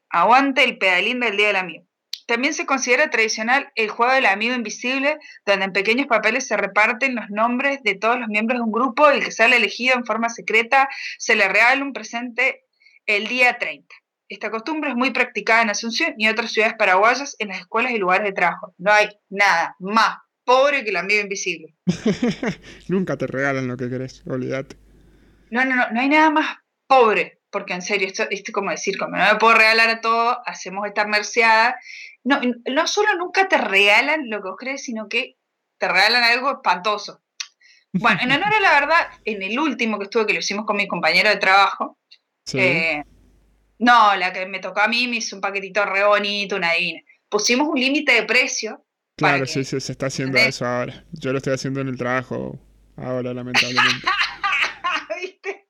Aguante 0.08 0.64
el 0.64 0.78
pedalín 0.78 1.20
del 1.20 1.36
día 1.36 1.48
del 1.48 1.56
amigo. 1.56 1.86
También 2.26 2.54
se 2.54 2.66
considera 2.66 3.08
tradicional 3.08 3.70
el 3.76 3.88
juego 3.88 4.12
del 4.12 4.26
amigo 4.26 4.54
invisible, 4.54 5.18
donde 5.44 5.66
en 5.66 5.72
pequeños 5.72 6.08
papeles 6.08 6.46
se 6.46 6.56
reparten 6.56 7.14
los 7.14 7.30
nombres 7.30 7.82
de 7.84 7.94
todos 7.94 8.18
los 8.18 8.28
miembros 8.28 8.58
de 8.58 8.64
un 8.64 8.72
grupo 8.72 9.10
y 9.10 9.18
el 9.18 9.24
que 9.24 9.30
sale 9.30 9.56
elegido 9.56 9.94
en 9.94 10.04
forma 10.04 10.28
secreta 10.28 10.88
se 11.18 11.36
le 11.36 11.48
regala 11.48 11.84
un 11.84 11.92
presente 11.92 12.64
el 13.06 13.28
día 13.28 13.58
30. 13.58 13.94
Esta 14.28 14.50
costumbre 14.50 14.90
es 14.90 14.96
muy 14.96 15.10
practicada 15.10 15.62
en 15.62 15.70
Asunción 15.70 16.14
y 16.18 16.28
otras 16.28 16.52
ciudades 16.52 16.74
paraguayas 16.76 17.36
en 17.38 17.48
las 17.48 17.60
escuelas 17.60 17.92
y 17.92 17.98
lugares 17.98 18.26
de 18.26 18.32
trabajo. 18.32 18.74
No 18.78 18.92
hay 18.92 19.08
nada 19.28 19.76
más 19.78 20.18
pobre 20.44 20.82
que 20.82 20.90
el 20.90 20.96
amigo 20.96 21.20
invisible. 21.20 21.74
Nunca 22.88 23.16
te 23.16 23.26
regalan 23.26 23.68
lo 23.68 23.76
que 23.76 23.88
querés, 23.88 24.22
olvídate. 24.26 24.76
No, 25.50 25.64
no, 25.64 25.76
no, 25.76 25.90
no 25.90 26.00
hay 26.00 26.08
nada 26.08 26.30
más 26.30 26.56
pobre, 26.86 27.40
porque 27.50 27.74
en 27.74 27.82
serio, 27.82 28.08
esto 28.08 28.24
es 28.28 28.42
como 28.52 28.70
decir, 28.70 28.98
como 28.98 29.16
no 29.16 29.24
me 29.24 29.38
puedo 29.38 29.54
regalar 29.54 29.88
a 29.88 30.00
todo, 30.00 30.42
hacemos 30.44 30.86
esta 30.86 31.06
merceada. 31.06 31.78
No, 32.24 32.40
no 32.42 32.86
solo 32.88 33.16
nunca 33.16 33.48
te 33.48 33.58
regalan 33.58 34.28
lo 34.28 34.42
que 34.42 34.48
vos 34.48 34.56
crees, 34.58 34.82
sino 34.82 35.08
que 35.08 35.36
te 35.78 35.88
regalan 35.88 36.24
algo 36.24 36.52
espantoso. 36.52 37.22
Bueno, 37.92 38.20
en 38.22 38.32
honor 38.32 38.54
a 38.54 38.60
la 38.60 38.80
verdad, 38.80 39.06
en 39.24 39.42
el 39.42 39.58
último 39.58 39.98
que 39.98 40.04
estuve, 40.04 40.26
que 40.26 40.32
lo 40.32 40.40
hicimos 40.40 40.66
con 40.66 40.76
mi 40.76 40.86
compañero 40.86 41.30
de 41.30 41.36
trabajo, 41.36 41.98
eh, 42.52 43.04
no, 43.78 44.16
la 44.16 44.32
que 44.32 44.46
me 44.46 44.60
tocó 44.60 44.80
a 44.80 44.88
mí 44.88 45.08
me 45.08 45.16
hizo 45.16 45.36
un 45.36 45.42
paquetito 45.42 45.84
re 45.84 46.04
bonito, 46.04 46.56
una 46.56 46.72
divina. 46.72 47.00
Pusimos 47.28 47.68
un 47.68 47.78
límite 47.78 48.12
de 48.12 48.22
precio 48.22 48.86
Claro, 49.16 49.46
sí, 49.46 49.64
sí, 49.64 49.80
se 49.80 49.92
está 49.92 50.06
haciendo 50.06 50.36
eso 50.36 50.66
ahora. 50.66 51.04
Yo 51.12 51.32
lo 51.32 51.38
estoy 51.38 51.54
haciendo 51.54 51.80
en 51.80 51.88
el 51.88 51.96
trabajo 51.96 52.58
ahora, 52.96 53.32
lamentablemente. 53.32 54.06
¿Viste? 55.22 55.66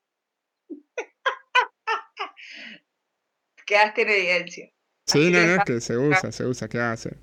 Quedaste 3.65 4.01
en 4.01 4.09
evidencia. 4.09 4.69
Sí, 5.05 5.31
no, 5.31 5.39
no, 5.39 5.55
es 5.55 5.63
que 5.63 5.79
se 5.79 5.97
usa, 5.97 6.33
se 6.33 6.45
usa, 6.45 6.67
¿qué 6.67 6.81
hace? 6.81 7.15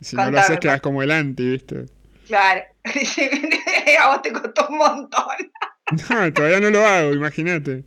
Si 0.00 0.16
no 0.16 0.30
lo 0.30 0.38
haces, 0.38 0.58
quedas 0.58 0.80
como 0.80 1.02
el 1.02 1.10
anti, 1.10 1.46
¿viste? 1.46 1.84
Claro. 2.26 2.62
a 4.00 4.08
vos 4.08 4.22
te 4.22 4.32
costó 4.32 4.68
un 4.68 4.78
montón. 4.78 5.52
no, 6.08 6.32
todavía 6.32 6.60
no 6.60 6.70
lo 6.70 6.86
hago, 6.86 7.12
imagínate. 7.12 7.84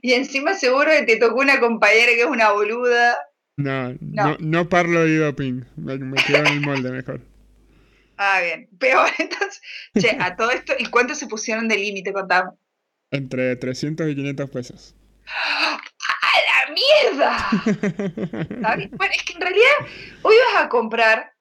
Y 0.00 0.12
encima 0.12 0.54
seguro 0.54 0.90
que 0.90 1.02
te 1.02 1.16
tocó 1.16 1.40
una 1.40 1.60
compañera 1.60 2.12
que 2.12 2.22
es 2.22 2.26
una 2.26 2.52
boluda 2.52 3.16
no, 3.56 3.94
no, 4.00 4.36
no, 4.40 4.68
parlo 4.68 5.04
de 5.04 5.18
doping. 5.18 5.64
Me, 5.76 5.98
quedo 6.26 6.38
en 6.38 6.46
el 6.46 6.60
molde 6.60 6.90
mejor. 6.90 7.20
Ah, 8.16 8.40
bien. 8.42 8.68
Peor, 8.78 9.10
entonces. 9.18 9.60
Che, 9.98 10.16
a 10.18 10.36
todo 10.36 10.50
esto, 10.50 10.72
¿y 10.78 10.86
cuánto 10.86 11.14
se 11.14 11.26
pusieron 11.26 11.68
de 11.68 11.76
límite, 11.76 12.12
contamos? 12.12 12.54
Entre 13.10 13.56
300 13.56 14.08
y 14.08 14.14
500 14.14 14.50
pesos. 14.50 14.94
¡A 15.26 15.78
la 16.48 16.74
mierda! 16.74 17.50
bueno, 18.96 19.12
es 19.14 19.22
que 19.22 19.34
en 19.34 19.40
realidad 19.40 19.70
hoy 20.22 20.34
vas 20.54 20.64
a 20.64 20.68
comprar. 20.68 21.32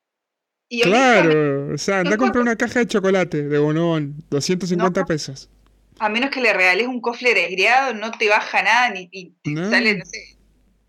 Y 0.68 0.82
claro, 0.82 1.74
o 1.74 1.78
sea, 1.78 2.00
anda 2.00 2.16
a 2.16 2.18
comprar 2.18 2.42
una 2.42 2.56
caja 2.56 2.80
de 2.80 2.88
chocolate 2.88 3.44
de 3.44 3.60
bonobón, 3.60 4.16
250 4.30 5.06
pesos. 5.06 5.50
A 6.04 6.10
menos 6.10 6.32
que 6.32 6.42
le 6.42 6.52
regales 6.52 6.88
un 6.88 7.00
cofre 7.00 7.30
aireado, 7.30 7.94
no 7.94 8.10
te 8.10 8.28
baja 8.28 8.64
nada 8.64 8.90
ni, 8.90 9.36
sale, 9.70 9.98
no 9.98 10.04
sé, 10.04 10.36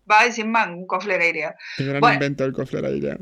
va 0.09 0.21
a 0.21 0.25
decir 0.25 0.43
man, 0.43 0.73
un 0.73 0.87
cofre 0.87 1.23
aireado. 1.23 1.53
Qué 1.77 1.85
gran 1.85 2.13
invento 2.15 2.43
el 2.43 2.51
cofre 2.51 2.83
aireado. 2.83 3.19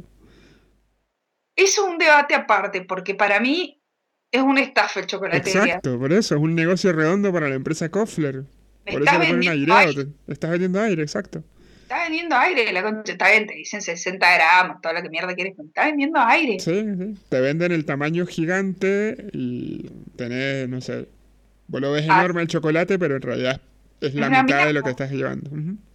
Eso 1.54 1.86
es 1.86 1.92
un 1.92 1.98
debate 1.98 2.34
aparte, 2.34 2.82
porque 2.84 3.14
para 3.14 3.42
mí 3.42 3.84
es 4.32 4.42
un 4.42 4.58
estafa 4.58 5.02
el 5.02 5.08
chocolate 5.08 5.50
Exacto, 5.50 6.00
por 6.00 6.14
eso, 6.14 6.36
es 6.36 6.42
un 6.42 6.56
negocio 6.56 6.94
redondo 6.94 7.34
para 7.34 7.50
la 7.50 7.56
empresa 7.56 7.90
Kofler. 7.90 8.46
Por 8.90 9.04
eso 9.04 9.20
le 9.20 9.28
ponen 9.28 9.50
aireado. 9.50 10.06
Estás 10.28 10.52
vendiendo 10.52 10.80
aire, 10.80 11.02
exacto. 11.02 11.44
Está 11.82 12.04
vendiendo 12.04 12.38
aire, 12.38 12.72
la 12.72 12.84
concha, 12.84 13.12
está 13.12 13.30
bien, 13.32 13.48
te 13.48 13.56
dicen 13.56 13.82
60 13.82 14.34
gramos, 14.34 14.82
toda 14.82 14.94
la 14.94 15.02
que 15.02 15.10
mierda 15.10 15.36
quieres, 15.36 15.60
está 15.60 15.88
vendiendo 15.88 16.22
aire. 16.22 16.58
Sí, 16.62 16.86
sí. 16.98 17.18
Te 17.28 17.42
venden 17.42 17.74
el 17.74 17.84
tamaño 17.84 18.26
gigante 18.26 19.18
y 19.34 19.90
tenés, 20.16 20.70
no 20.70 20.80
sé, 20.80 21.10
vos 21.72 21.82
lo 21.82 21.92
ves 21.94 22.06
ah. 22.10 22.20
enorme 22.20 22.42
el 22.42 22.48
chocolate, 22.48 23.00
pero 23.00 23.16
en 23.16 23.22
realidad 23.22 23.62
es 24.02 24.14
la 24.14 24.30
mitad 24.44 24.66
de 24.66 24.74
lo 24.74 24.84
que 24.84 24.90
estás 24.90 25.12
llevando. 25.12 25.50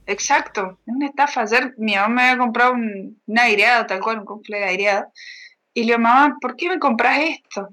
Exacto, 0.07 0.79
es 0.87 0.95
una 0.95 1.07
estafa. 1.07 1.43
Ayer 1.43 1.75
mi 1.77 1.95
mamá 1.95 2.09
me 2.09 2.23
había 2.23 2.39
comprado 2.39 2.73
un, 2.73 3.21
aireado, 3.37 3.87
tal 3.87 4.01
cual, 4.01 4.21
un 4.21 4.25
cofre 4.25 4.65
aireado. 4.65 5.13
Y 5.75 5.81
le 5.81 5.87
digo, 5.87 5.99
mamá, 5.99 6.39
¿por 6.41 6.57
qué 6.57 6.69
me 6.69 6.79
compras 6.79 7.19
esto? 7.21 7.69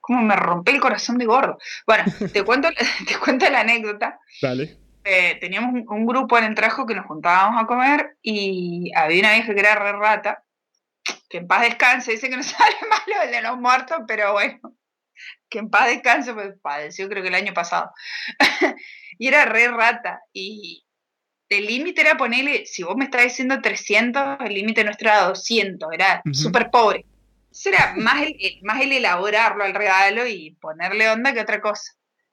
Como 0.00 0.22
me 0.22 0.36
rompí 0.36 0.72
el 0.72 0.80
corazón 0.80 1.18
de 1.18 1.24
gordo. 1.24 1.58
Bueno, 1.86 2.04
te 2.32 2.42
cuento, 2.44 2.68
te 3.08 3.16
cuento 3.16 3.50
la 3.50 3.60
anécdota. 3.60 4.20
Dale. 4.40 4.78
Eh, 5.04 5.36
teníamos 5.40 5.84
un, 5.86 6.06
grupo 6.06 6.38
en 6.38 6.44
el 6.44 6.54
trabajo 6.54 6.86
que 6.86 6.94
nos 6.94 7.06
juntábamos 7.06 7.62
a 7.62 7.66
comer 7.66 8.16
y 8.22 8.90
había 8.94 9.20
una 9.20 9.32
vieja 9.34 9.52
que 9.52 9.60
era 9.60 9.74
re 9.74 9.92
rata, 9.92 10.42
que 11.28 11.38
en 11.38 11.46
paz 11.46 11.62
descanse, 11.62 12.12
dice 12.12 12.30
que 12.30 12.36
no 12.36 12.42
sale 12.42 12.76
malo 12.88 13.22
el 13.24 13.30
de 13.30 13.42
los 13.42 13.58
muertos, 13.58 13.98
pero 14.06 14.32
bueno, 14.32 14.60
que 15.48 15.58
en 15.58 15.70
paz 15.70 15.88
descanse, 15.88 16.34
pues 16.34 16.54
padeció 16.62 17.08
creo 17.08 17.22
que 17.22 17.28
el 17.28 17.34
año 17.34 17.54
pasado. 17.54 17.90
y 19.18 19.28
era 19.28 19.44
re 19.44 19.68
rata. 19.68 20.20
Y, 20.32 20.84
el 21.48 21.66
límite 21.66 22.00
era 22.00 22.16
ponerle, 22.16 22.66
si 22.66 22.82
vos 22.82 22.96
me 22.96 23.04
estás 23.04 23.22
diciendo 23.22 23.60
300, 23.60 24.38
el 24.40 24.54
límite 24.54 24.82
nuestro 24.82 25.08
era 25.08 25.28
200, 25.28 25.88
era 25.92 26.22
súper 26.32 26.70
pobre. 26.70 27.04
Eso 27.50 27.68
era 27.68 27.94
más 27.96 28.22
el, 28.22 28.34
más 28.62 28.80
el 28.82 28.92
elaborarlo 28.92 29.62
al 29.62 29.74
regalo 29.74 30.26
y 30.26 30.56
ponerle 30.60 31.08
onda 31.08 31.32
que 31.32 31.40
otra 31.40 31.60
cosa. 31.60 31.92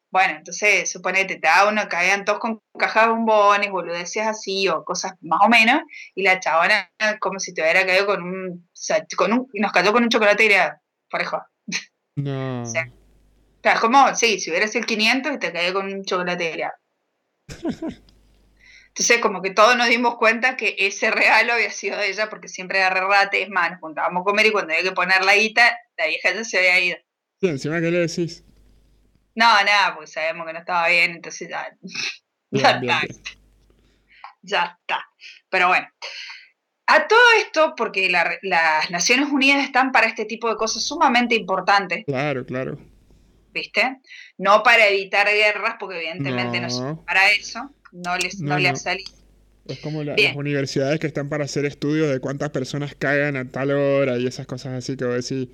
Bueno, 0.10 0.36
entonces, 0.38 0.92
suponete, 0.92 1.36
te 1.36 1.48
da 1.48 1.70
uno, 1.70 1.88
caían 1.88 2.26
todos 2.26 2.40
con 2.40 2.62
cajas 2.78 3.06
de 3.06 3.12
bombones, 3.12 3.72
boludeces 3.72 4.28
así, 4.28 4.68
o 4.68 4.84
cosas 4.84 5.14
más 5.22 5.40
o 5.44 5.48
menos, 5.48 5.82
y 6.16 6.24
la 6.24 6.40
chabona 6.40 6.92
como 7.20 7.40
si 7.40 7.54
te 7.54 7.62
hubiera 7.62 7.86
caído 7.86 8.08
con 8.08 8.24
un, 8.24 8.70
con 9.16 9.34
un 9.34 9.48
nos 9.54 9.72
cayó 9.72 9.94
con 9.94 10.04
un 10.04 10.10
chocolate 10.10 10.44
y 10.44 10.48
era 10.48 10.82
parejo. 11.10 11.42
No. 12.16 12.64
O 12.64 12.66
sea, 12.66 12.90
es 13.64 13.80
como, 13.80 14.14
sí, 14.16 14.40
si 14.40 14.50
hubieras 14.50 14.76
el 14.76 14.86
500 14.86 15.34
y 15.34 15.40
te 15.40 15.54
caía 15.54 15.74
con 15.74 15.92
un 15.92 16.04
chocolate 16.04 16.58
y 16.58 16.62
Entonces, 18.88 19.20
como 19.22 19.42
que 19.42 19.52
todos 19.52 19.78
nos 19.78 19.88
dimos 19.88 20.18
cuenta 20.18 20.58
que 20.58 20.76
ese 20.78 21.12
regalo 21.12 21.54
había 21.54 21.72
sido 21.72 21.98
de 21.98 22.10
ella, 22.10 22.30
porque 22.30 22.48
siempre 22.48 22.88
re 22.90 23.02
rate, 23.02 23.44
es 23.44 23.50
más, 23.50 23.72
nos 23.72 23.80
juntábamos 23.80 24.22
a 24.22 24.24
comer 24.26 24.48
y 24.48 24.52
cuando 24.52 24.74
había 24.74 24.90
que 24.90 24.96
poner 24.96 25.24
la 25.24 25.36
guita, 25.36 25.78
la 25.98 26.08
vieja 26.08 26.34
ya 26.34 26.44
se 26.44 26.58
había 26.58 26.80
ido. 26.80 26.98
Sí, 27.40 27.48
encima, 27.48 27.80
¿qué 27.80 27.92
le 27.92 28.00
decís? 28.00 28.44
No, 29.34 29.46
nada, 29.64 29.96
porque 29.96 30.08
sabemos 30.08 30.46
que 30.46 30.54
no 30.54 30.60
estaba 30.60 30.88
bien, 30.90 31.12
entonces 31.12 31.50
ya, 31.50 31.76
ya 32.52 32.72
está. 32.72 33.02
Ya 34.42 34.78
está. 34.80 35.06
Pero 35.50 35.68
bueno. 35.68 35.88
A 36.94 37.08
todo 37.08 37.20
esto, 37.40 37.74
porque 37.78 38.10
las 38.10 38.92
Naciones 38.92 39.30
Unidas 39.32 39.64
están 39.64 39.94
para 39.94 40.08
este 40.08 40.26
tipo 40.26 40.50
de 40.50 40.56
cosas 40.56 40.84
sumamente 40.84 41.36
importantes. 41.36 42.04
Claro, 42.06 42.46
claro. 42.46 42.78
¿Viste? 43.54 43.98
No 44.38 44.62
para 44.62 44.88
evitar 44.88 45.28
guerras, 45.28 45.76
porque 45.80 45.98
evidentemente 45.98 46.60
no, 46.60 46.70
son 46.70 47.06
para 47.06 47.32
eso 47.32 47.70
no 47.92 48.18
les, 48.18 48.40
no, 48.40 48.56
ha 48.56 48.76
salido. 48.76 49.12
Es 49.68 49.80
como 49.80 50.04
las 50.04 50.18
universidades 50.36 51.00
que 51.00 51.08
están 51.08 51.30
para 51.30 51.46
hacer 51.46 51.66
estudios 51.66 52.10
de 52.10 52.20
cuántas 52.20 52.50
personas 52.50 52.96
cagan 52.96 53.38
a 53.38 53.46
tal 53.46 53.72
hora 53.72 54.18
y 54.18 54.28
esas 54.28 54.48
cosas 54.48 54.74
así 54.74 54.98
que 54.98 55.06
voy 55.06 55.14
a 55.14 55.18
decir. 55.18 55.50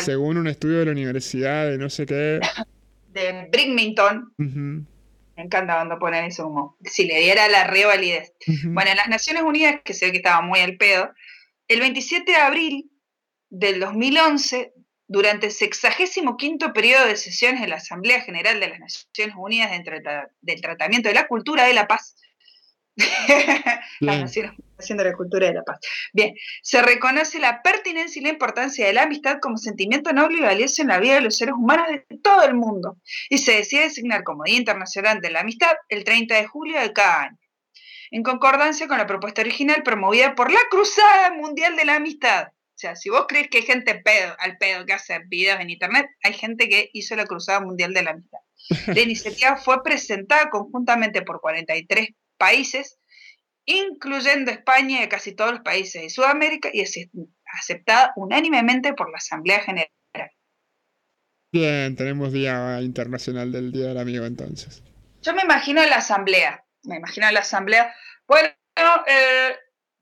Según 0.00 0.38
un 0.38 0.48
estudio 0.48 0.78
de 0.78 0.86
la 0.86 0.92
universidad 0.92 1.68
de 1.68 1.78
no 1.78 1.90
sé 1.90 2.06
qué. 2.06 2.40
de 3.12 3.48
Brickmington. 3.52 4.32
Me 5.40 5.46
encanta 5.46 5.76
cuando 5.76 5.98
ponen 5.98 6.26
eso 6.26 6.44
como 6.44 6.76
si 6.84 7.06
le 7.06 7.18
diera 7.18 7.48
la 7.48 7.64
revalidez. 7.64 8.34
Bueno, 8.62 8.90
en 8.90 8.98
las 8.98 9.08
Naciones 9.08 9.42
Unidas, 9.42 9.80
que 9.82 9.94
se 9.94 10.04
ve 10.04 10.12
que 10.12 10.18
estaba 10.18 10.42
muy 10.42 10.60
al 10.60 10.76
pedo, 10.76 11.14
el 11.66 11.80
27 11.80 12.30
de 12.30 12.36
abril 12.36 12.90
del 13.48 13.80
2011 13.80 14.74
durante 15.08 15.46
el 15.46 15.52
sexagésimo 15.52 16.36
quinto 16.36 16.74
periodo 16.74 17.06
de 17.06 17.16
sesiones 17.16 17.62
de 17.62 17.68
la 17.68 17.76
Asamblea 17.76 18.20
General 18.20 18.60
de 18.60 18.68
las 18.68 18.80
Naciones 18.80 19.34
Unidas 19.38 19.70
dentro 19.70 19.96
del 20.42 20.60
tratamiento 20.60 21.08
de 21.08 21.14
la 21.14 21.26
cultura 21.26 21.64
de 21.64 21.72
la 21.72 21.88
paz, 21.88 22.16
la 24.00 24.18
Naciones 24.18 24.52
de 24.80 25.04
la 25.04 25.12
Cultura 25.12 25.46
de 25.46 25.54
la 25.54 25.62
Paz. 25.62 25.78
Bien, 26.12 26.34
se 26.62 26.82
reconoce 26.82 27.38
la 27.38 27.62
pertinencia 27.62 28.20
y 28.20 28.24
la 28.24 28.30
importancia 28.30 28.86
de 28.86 28.92
la 28.92 29.02
amistad 29.02 29.38
como 29.40 29.56
sentimiento 29.56 30.12
noble 30.12 30.38
y 30.38 30.42
valioso 30.42 30.82
en 30.82 30.88
la 30.88 30.98
vida 30.98 31.14
de 31.14 31.20
los 31.22 31.36
seres 31.36 31.54
humanos 31.54 31.86
de 31.88 32.18
todo 32.18 32.44
el 32.44 32.54
mundo. 32.54 32.96
Y 33.28 33.38
se 33.38 33.52
decide 33.52 33.82
designar 33.82 34.24
como 34.24 34.44
Día 34.44 34.56
Internacional 34.56 35.20
de 35.20 35.30
la 35.30 35.40
Amistad 35.40 35.72
el 35.88 36.04
30 36.04 36.34
de 36.34 36.46
julio 36.46 36.80
de 36.80 36.92
cada 36.92 37.22
año, 37.22 37.38
en 38.10 38.22
concordancia 38.22 38.88
con 38.88 38.98
la 38.98 39.06
propuesta 39.06 39.42
original 39.42 39.82
promovida 39.82 40.34
por 40.34 40.50
la 40.50 40.60
Cruzada 40.70 41.32
Mundial 41.32 41.76
de 41.76 41.84
la 41.84 41.96
Amistad, 41.96 42.48
o 42.48 42.80
sea, 42.80 42.96
si 42.96 43.10
vos 43.10 43.26
crees 43.28 43.48
que 43.48 43.58
hay 43.58 43.64
gente 43.64 43.94
pedo, 43.96 44.34
al 44.38 44.56
pedo 44.56 44.86
que 44.86 44.94
hace 44.94 45.18
videos 45.26 45.60
en 45.60 45.68
internet, 45.68 46.06
hay 46.22 46.32
gente 46.32 46.66
que 46.66 46.88
hizo 46.94 47.14
la 47.14 47.26
Cruzada 47.26 47.60
Mundial 47.60 47.92
de 47.92 48.02
la 48.02 48.12
Amistad. 48.12 48.38
La 48.86 49.00
iniciativa 49.02 49.58
fue 49.58 49.82
presentada 49.82 50.48
conjuntamente 50.48 51.20
por 51.20 51.42
43 51.42 52.08
países 52.38 52.96
incluyendo 53.64 54.50
España 54.50 55.02
y 55.02 55.08
casi 55.08 55.32
todos 55.32 55.52
los 55.52 55.60
países 55.60 56.02
de 56.02 56.10
Sudamérica, 56.10 56.70
y 56.72 56.80
es 56.80 56.98
aceptada 57.58 58.12
unánimemente 58.16 58.94
por 58.94 59.10
la 59.10 59.18
Asamblea 59.18 59.60
General. 59.60 59.90
Bien, 61.52 61.96
tenemos 61.96 62.32
Día 62.32 62.80
Internacional 62.80 63.50
del 63.50 63.72
Día 63.72 63.88
del 63.88 63.98
Amigo 63.98 64.24
entonces. 64.24 64.84
Yo 65.22 65.34
me 65.34 65.42
imagino 65.42 65.84
la 65.84 65.96
Asamblea, 65.96 66.64
me 66.84 66.96
imagino 66.96 67.30
la 67.30 67.40
Asamblea. 67.40 67.94
Bueno, 68.26 68.48
eh, 69.06 69.56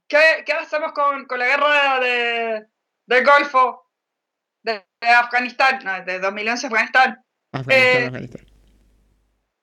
¿qué, 0.06 0.44
¿qué, 0.44 0.52
hacemos 0.52 0.92
con, 0.92 1.24
con 1.26 1.38
la 1.38 1.46
guerra 1.46 2.00
de, 2.00 2.66
del 3.06 3.24
Golfo? 3.24 3.90
De, 4.62 4.84
Afganistán, 5.00 5.80
no, 5.84 6.04
de 6.04 6.18
2011 6.18 6.66
Afganistán. 6.66 7.24
Afganistán, 7.52 8.02
eh, 8.02 8.06
Afganistán. 8.06 8.47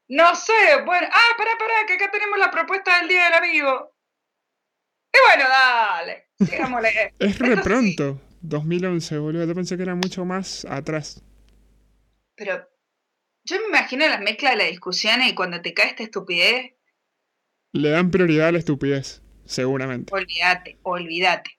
No 0.08 0.36
sé, 0.36 0.54
bueno, 0.86 1.08
ah, 1.12 1.36
pará, 1.38 1.52
pará, 1.58 1.86
que 1.88 1.94
acá 1.94 2.12
tenemos 2.12 2.38
la 2.38 2.52
propuesta 2.52 3.00
del 3.00 3.10
Día 3.10 3.26
del 3.26 3.34
Amigo. 3.34 3.96
Y 5.12 5.18
bueno, 5.28 5.50
dale, 5.50 6.28
sigámosle. 6.40 7.14
es 7.20 7.40
re 7.40 7.58
pronto, 7.58 8.22
2011, 8.42 9.18
boludo, 9.18 9.46
yo 9.46 9.56
pensé 9.56 9.78
que 9.78 9.84
era 9.84 9.96
mucho 9.96 10.24
más 10.24 10.66
atrás. 10.66 11.24
Pero 12.36 12.68
yo 13.46 13.60
me 13.62 13.68
imagino 13.68 14.08
la 14.08 14.20
mezcla 14.20 14.52
de 14.52 14.58
la 14.58 14.64
discusión 14.66 15.22
y 15.24 15.34
cuando 15.34 15.62
te 15.62 15.74
cae 15.74 15.88
esta 15.88 16.04
estupidez. 16.04 16.74
Le 17.72 17.90
dan 17.90 18.12
prioridad 18.12 18.50
a 18.50 18.52
la 18.52 18.60
estupidez, 18.60 19.24
seguramente. 19.46 20.14
Olvídate, 20.14 20.80
olvídate. 20.84 21.52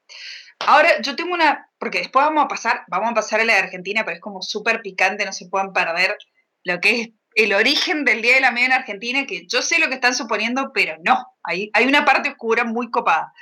Ahora, 0.60 1.00
yo 1.02 1.16
tengo 1.16 1.34
una, 1.34 1.70
porque 1.78 1.98
después 1.98 2.24
vamos 2.24 2.44
a 2.44 2.48
pasar, 2.48 2.84
vamos 2.88 3.10
a 3.10 3.14
pasar 3.14 3.40
a 3.40 3.44
la 3.44 3.54
de 3.54 3.58
Argentina, 3.60 4.04
pero 4.04 4.14
es 4.14 4.20
como 4.20 4.40
súper 4.40 4.82
picante, 4.82 5.24
no 5.24 5.32
se 5.32 5.48
pueden 5.48 5.72
perder 5.72 6.16
lo 6.64 6.80
que 6.80 7.00
es 7.00 7.08
el 7.36 7.52
origen 7.52 8.04
del 8.04 8.22
Día 8.22 8.34
de 8.34 8.40
la 8.40 8.50
Media 8.50 8.66
en 8.66 8.72
Argentina, 8.72 9.26
que 9.26 9.46
yo 9.46 9.60
sé 9.60 9.78
lo 9.78 9.88
que 9.88 9.94
están 9.94 10.14
suponiendo, 10.14 10.72
pero 10.72 10.96
no, 11.04 11.24
hay, 11.44 11.70
hay 11.74 11.86
una 11.86 12.04
parte 12.04 12.30
oscura 12.30 12.64
muy 12.64 12.90
copada. 12.90 13.32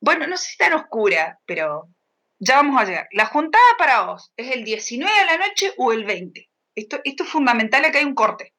Bueno, 0.00 0.26
no 0.26 0.36
sé 0.36 0.50
si 0.50 0.58
tan 0.58 0.74
oscura, 0.74 1.40
pero 1.46 1.88
ya 2.38 2.56
vamos 2.56 2.80
a 2.80 2.84
llegar. 2.84 3.08
La 3.12 3.24
juntada 3.24 3.64
para 3.78 4.02
vos, 4.02 4.30
¿es 4.36 4.54
el 4.54 4.62
19 4.64 5.10
de 5.10 5.24
la 5.24 5.38
noche 5.38 5.72
o 5.78 5.92
el 5.92 6.04
20? 6.04 6.48
Esto, 6.74 7.00
esto 7.02 7.24
es 7.24 7.30
fundamental, 7.30 7.84
acá 7.84 7.98
hay 7.98 8.04
un 8.04 8.14
corte. 8.14 8.52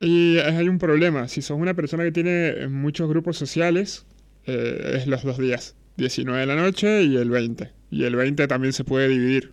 Y 0.00 0.38
hay 0.38 0.68
un 0.68 0.78
problema, 0.78 1.28
si 1.28 1.42
sos 1.42 1.58
una 1.58 1.74
persona 1.74 2.02
que 2.02 2.12
tiene 2.12 2.68
muchos 2.68 3.08
grupos 3.10 3.36
sociales, 3.36 4.06
eh, 4.46 4.94
es 4.96 5.06
los 5.06 5.22
dos 5.22 5.36
días, 5.36 5.76
19 5.98 6.40
de 6.40 6.46
la 6.46 6.56
noche 6.56 7.02
y 7.02 7.18
el 7.18 7.28
20. 7.28 7.70
Y 7.90 8.04
el 8.04 8.16
20 8.16 8.48
también 8.48 8.72
se 8.72 8.84
puede 8.84 9.08
dividir. 9.08 9.52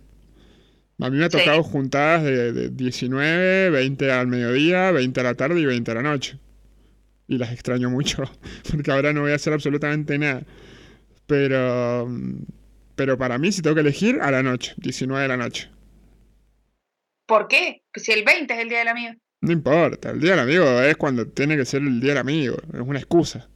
A 1.00 1.08
mí 1.08 1.16
me 1.16 1.24
ha 1.24 1.28
tocado 1.30 1.62
juntadas 1.62 2.22
de, 2.24 2.68
19, 2.68 3.70
20 3.70 4.12
al 4.12 4.26
mediodía, 4.26 4.90
20 4.90 5.20
a 5.20 5.22
la 5.22 5.34
tarde 5.34 5.60
y 5.60 5.64
20 5.64 5.90
a 5.90 5.94
la 5.94 6.02
noche. 6.02 6.38
Y 7.26 7.38
las 7.38 7.52
extraño 7.52 7.88
mucho, 7.88 8.24
porque 8.70 8.90
ahora 8.90 9.12
no 9.12 9.22
voy 9.22 9.32
a 9.32 9.36
hacer 9.36 9.52
absolutamente 9.52 10.18
nada. 10.18 10.42
Pero, 11.26 12.08
pero 12.96 13.16
para 13.16 13.38
mí, 13.38 13.50
si 13.50 13.62
tengo 13.62 13.74
que 13.74 13.80
elegir, 13.80 14.18
a 14.20 14.30
la 14.30 14.42
noche, 14.42 14.74
19 14.76 15.22
de 15.22 15.28
la 15.28 15.36
noche. 15.36 15.70
¿Por 17.26 17.48
qué? 17.48 17.82
Pues 17.92 18.04
si 18.04 18.12
el 18.12 18.24
20 18.24 18.52
es 18.52 18.60
el 18.60 18.68
día 18.68 18.80
del 18.80 18.88
amigo. 18.88 19.14
No 19.40 19.52
importa, 19.52 20.10
el 20.10 20.20
día 20.20 20.32
del 20.32 20.40
amigo 20.40 20.64
es 20.82 20.96
cuando 20.96 21.26
tiene 21.26 21.56
que 21.56 21.64
ser 21.64 21.80
el 21.80 22.00
día 22.00 22.10
del 22.10 22.18
amigo, 22.18 22.56
es 22.74 22.80
una 22.80 22.98
excusa. 22.98 23.48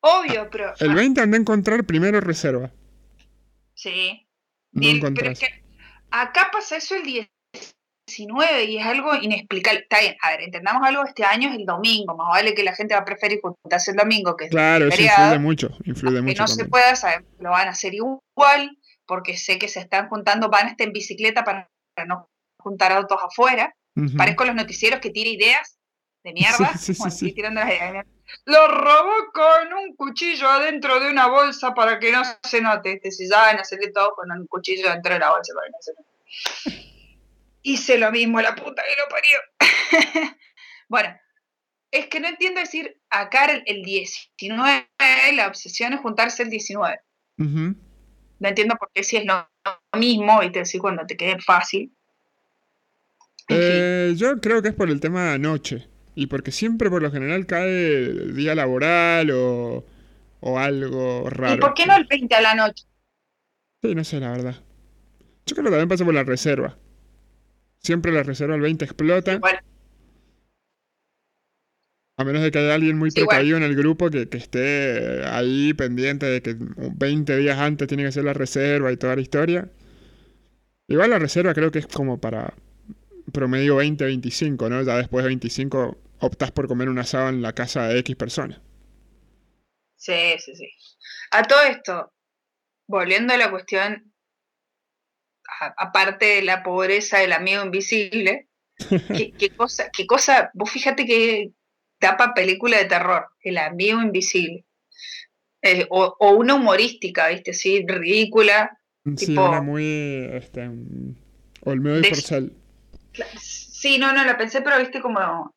Obvio, 0.00 0.48
pero... 0.50 0.72
El 0.78 0.94
20 0.94 1.20
anda 1.20 1.36
a 1.36 1.40
encontrar 1.40 1.84
primero 1.84 2.20
reserva. 2.20 2.70
Sí. 3.74 4.26
No 4.72 5.12
pero 5.14 5.32
acá 6.10 6.50
pasa 6.52 6.76
eso 6.76 6.94
el 6.94 7.02
19 7.02 8.64
y 8.64 8.78
es 8.78 8.86
algo 8.86 9.14
inexplicable. 9.14 9.80
Está 9.80 10.00
bien, 10.00 10.16
a 10.22 10.30
ver, 10.30 10.42
entendamos 10.42 10.86
algo, 10.86 11.04
este 11.04 11.24
año 11.24 11.48
es 11.48 11.56
el 11.56 11.66
domingo, 11.66 12.16
más 12.16 12.28
vale 12.28 12.54
que 12.54 12.62
la 12.62 12.74
gente 12.74 12.94
va 12.94 13.00
a 13.00 13.04
preferir 13.04 13.40
juntarse 13.40 13.92
el 13.92 13.96
domingo 13.96 14.36
que 14.36 14.48
Claro, 14.48 14.88
eso 14.88 15.02
influye 15.02 15.38
mucho, 15.38 15.70
influye 15.84 16.20
mucho. 16.20 16.34
Que 16.34 16.40
no 16.40 16.48
se 16.48 16.64
pueda, 16.66 16.96
saber, 16.96 17.24
lo 17.38 17.50
van 17.50 17.68
a 17.68 17.72
hacer 17.72 17.94
igual, 17.94 18.76
porque 19.06 19.36
sé 19.36 19.58
que 19.58 19.68
se 19.68 19.80
están 19.80 20.08
juntando, 20.08 20.50
van 20.50 20.66
a 20.66 20.70
estar 20.70 20.86
en 20.86 20.92
bicicleta 20.92 21.44
para 21.44 21.68
no 22.06 22.28
juntar 22.58 22.92
autos 22.92 23.18
afuera. 23.22 23.74
Parezco 24.16 24.44
los 24.46 24.54
noticieros 24.54 25.00
que 25.00 25.10
tira 25.10 25.28
ideas 25.28 25.79
de 26.24 26.32
mierda. 26.34 26.76
Sí, 26.76 26.94
sí, 26.94 27.10
sí, 27.10 27.32
tirando 27.32 27.60
las 27.60 27.70
ideas 27.70 28.06
Lo 28.44 28.68
robó 28.68 29.32
con 29.32 29.72
un 29.72 29.96
cuchillo 29.96 30.48
adentro 30.48 31.00
de 31.00 31.10
una 31.10 31.26
bolsa 31.28 31.74
para 31.74 31.98
que 31.98 32.12
no 32.12 32.22
se 32.42 32.60
note. 32.60 32.94
Este, 32.94 33.10
si 33.10 33.32
a 33.32 33.50
hacerle 33.50 33.90
todo 33.92 34.14
con 34.14 34.30
un 34.30 34.46
cuchillo 34.46 34.90
dentro 34.90 35.12
de 35.14 35.20
la 35.20 35.30
bolsa 35.30 35.52
para 35.54 35.66
que 35.66 35.72
no 35.72 35.78
se 35.80 35.92
note. 35.92 36.90
Hice 37.62 37.98
lo 37.98 38.10
mismo, 38.10 38.40
la 38.40 38.54
puta 38.54 38.82
que 38.82 38.96
lo 38.98 39.08
parió. 39.10 40.36
bueno, 40.88 41.14
es 41.90 42.06
que 42.06 42.20
no 42.20 42.28
entiendo 42.28 42.60
decir 42.60 42.98
acá 43.10 43.46
el 43.66 43.82
19, 43.82 44.86
la 45.34 45.46
obsesión 45.46 45.92
es 45.92 46.00
juntarse 46.00 46.42
el 46.42 46.50
19. 46.50 47.00
No 47.36 48.48
entiendo 48.48 48.76
por 48.76 48.90
qué 48.94 49.02
si 49.02 49.16
es 49.16 49.24
lo 49.26 49.46
mismo, 49.98 50.42
y 50.42 50.50
te 50.50 50.60
decir 50.60 50.80
cuando 50.80 51.06
te 51.06 51.16
quede 51.16 51.38
fácil. 51.40 51.92
Eh, 53.48 54.14
yo 54.16 54.40
creo 54.40 54.62
que 54.62 54.68
es 54.68 54.74
por 54.74 54.88
el 54.88 55.00
tema 55.00 55.32
de 55.32 55.38
noche. 55.38 55.88
Y 56.20 56.26
porque 56.26 56.52
siempre 56.52 56.90
por 56.90 57.00
lo 57.00 57.10
general 57.10 57.46
cae 57.46 58.12
día 58.34 58.54
laboral 58.54 59.30
o, 59.30 59.86
o 60.40 60.58
algo 60.58 61.30
raro. 61.30 61.54
¿Y 61.54 61.58
por 61.58 61.72
qué 61.72 61.86
no 61.86 61.96
el 61.96 62.04
20 62.04 62.34
a 62.34 62.42
la 62.42 62.54
noche? 62.54 62.84
Sí, 63.82 63.94
no 63.94 64.04
sé, 64.04 64.20
la 64.20 64.30
verdad. 64.30 64.56
Yo 65.46 65.56
creo 65.56 65.64
que 65.64 65.70
también 65.70 65.88
pasa 65.88 66.04
por 66.04 66.12
la 66.12 66.22
reserva. 66.22 66.76
Siempre 67.78 68.12
la 68.12 68.22
reserva 68.22 68.54
el 68.54 68.60
20 68.60 68.84
explota. 68.84 69.40
A 72.18 72.24
menos 72.24 72.42
de 72.42 72.50
que 72.50 72.58
haya 72.58 72.74
alguien 72.74 72.98
muy 72.98 73.10
precavido 73.12 73.56
en 73.56 73.62
el 73.62 73.74
grupo 73.74 74.10
que, 74.10 74.28
que, 74.28 74.36
esté 74.36 75.24
ahí 75.24 75.72
pendiente 75.72 76.26
de 76.26 76.42
que 76.42 76.54
20 76.54 77.34
días 77.38 77.58
antes 77.58 77.88
tiene 77.88 78.04
que 78.04 78.12
ser 78.12 78.24
la 78.24 78.34
reserva 78.34 78.92
y 78.92 78.98
toda 78.98 79.16
la 79.16 79.22
historia. 79.22 79.70
Igual 80.86 81.08
la 81.08 81.18
reserva 81.18 81.54
creo 81.54 81.70
que 81.70 81.78
es 81.78 81.86
como 81.86 82.20
para 82.20 82.52
promedio 83.32 83.80
20-25, 83.80 84.68
¿no? 84.68 84.82
Ya 84.82 84.98
después 84.98 85.24
de 85.24 85.28
25 85.28 85.96
optas 86.20 86.52
por 86.52 86.68
comer 86.68 86.88
un 86.88 86.98
asado 86.98 87.28
en 87.28 87.42
la 87.42 87.54
casa 87.54 87.88
de 87.88 87.98
X 88.00 88.16
persona. 88.16 88.62
Sí, 89.96 90.36
sí, 90.38 90.54
sí. 90.56 90.70
A 91.30 91.42
todo 91.42 91.62
esto, 91.62 92.12
volviendo 92.86 93.34
a 93.34 93.36
la 93.36 93.50
cuestión, 93.50 94.12
aparte 95.76 96.26
de 96.26 96.42
la 96.42 96.62
pobreza 96.62 97.18
del 97.18 97.32
amigo 97.32 97.62
invisible, 97.64 98.48
¿qué, 99.38 99.50
cosa, 99.56 99.90
qué 99.92 100.06
cosa, 100.06 100.50
vos 100.54 100.70
fíjate 100.70 101.04
que 101.04 101.52
tapa 101.98 102.34
película 102.34 102.78
de 102.78 102.86
terror, 102.86 103.28
el 103.42 103.58
amigo 103.58 104.00
invisible. 104.00 104.64
Eh, 105.62 105.86
o, 105.90 106.16
una 106.32 106.54
humorística, 106.54 107.28
¿viste? 107.28 107.52
Sí, 107.52 107.84
ridícula. 107.86 108.78
Sí, 109.16 109.36
una 109.36 109.60
muy. 109.60 110.26
Este, 110.32 110.70
Olmedo 111.62 112.00
y 112.00 112.08
Porcel. 112.08 112.52
Sí, 113.38 113.98
no, 113.98 114.12
no, 114.12 114.24
la 114.24 114.38
pensé, 114.38 114.62
pero 114.62 114.78
viste 114.78 115.00
como 115.00 115.54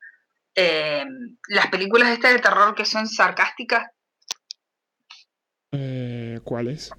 eh, 0.56 1.06
las 1.48 1.68
películas 1.68 2.10
estas 2.10 2.34
de 2.34 2.40
terror 2.40 2.76
que 2.76 2.86
son 2.86 3.08
sarcásticas. 3.08 3.90
Eh, 5.72 6.40
¿Cuáles? 6.44 6.92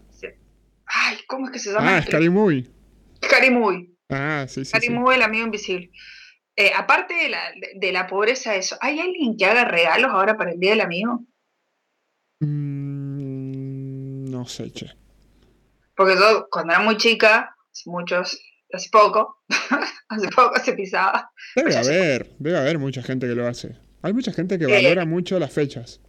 Ay, 0.86 1.18
¿cómo 1.26 1.46
es 1.46 1.52
que 1.52 1.58
se 1.58 1.72
llama? 1.72 1.96
Ah, 1.96 2.02
Scary 2.02 2.28
Movie. 2.28 2.70
Scary 3.24 3.50
Movie. 3.50 3.90
Ah, 4.08 4.46
sí, 4.48 4.64
sí. 4.64 4.70
Scary 4.70 4.90
Movie, 4.90 5.16
el 5.16 5.22
amigo 5.22 5.44
invisible. 5.44 5.90
Eh, 6.56 6.72
aparte 6.74 7.14
de 7.14 7.28
la, 7.28 7.52
de, 7.74 7.92
la 7.92 8.06
pobreza, 8.06 8.54
eso, 8.54 8.76
¿hay 8.80 9.00
alguien 9.00 9.36
que 9.36 9.44
haga 9.44 9.64
regalos 9.64 10.12
ahora 10.12 10.36
para 10.36 10.52
el 10.52 10.60
Día 10.60 10.70
del 10.70 10.82
Amigo? 10.82 11.24
Mm, 12.40 14.30
no 14.30 14.46
sé, 14.46 14.70
che. 14.72 14.94
Porque 15.96 16.14
yo, 16.14 16.46
cuando 16.50 16.72
era 16.72 16.82
muy 16.82 16.96
chica, 16.96 17.56
muchos 17.86 18.40
hace 18.72 18.88
poco, 18.90 19.42
hace 20.08 20.28
poco 20.28 20.58
se 20.60 20.72
pisaba. 20.74 21.30
Debe 21.54 21.76
haber, 21.76 22.30
debe 22.38 22.58
haber 22.58 22.78
mucha 22.78 23.02
gente 23.02 23.26
que 23.26 23.34
lo 23.34 23.46
hace. 23.46 23.76
Hay 24.02 24.12
mucha 24.12 24.32
gente 24.32 24.58
que 24.58 24.66
valora 24.66 25.06
mucho 25.06 25.38
las 25.38 25.52
fechas. 25.52 26.00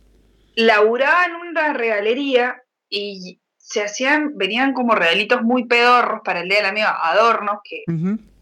Laburaba 0.55 1.25
en 1.25 1.35
una 1.35 1.73
regalería 1.73 2.61
y 2.89 3.41
se 3.57 3.83
hacían, 3.83 4.37
venían 4.37 4.73
como 4.73 4.95
regalitos 4.95 5.41
muy 5.41 5.65
pedorros 5.65 6.21
para 6.23 6.41
el 6.41 6.49
Día 6.49 6.57
del 6.57 6.67
Amigo, 6.67 6.87
adornos, 6.87 7.59
que, 7.63 7.83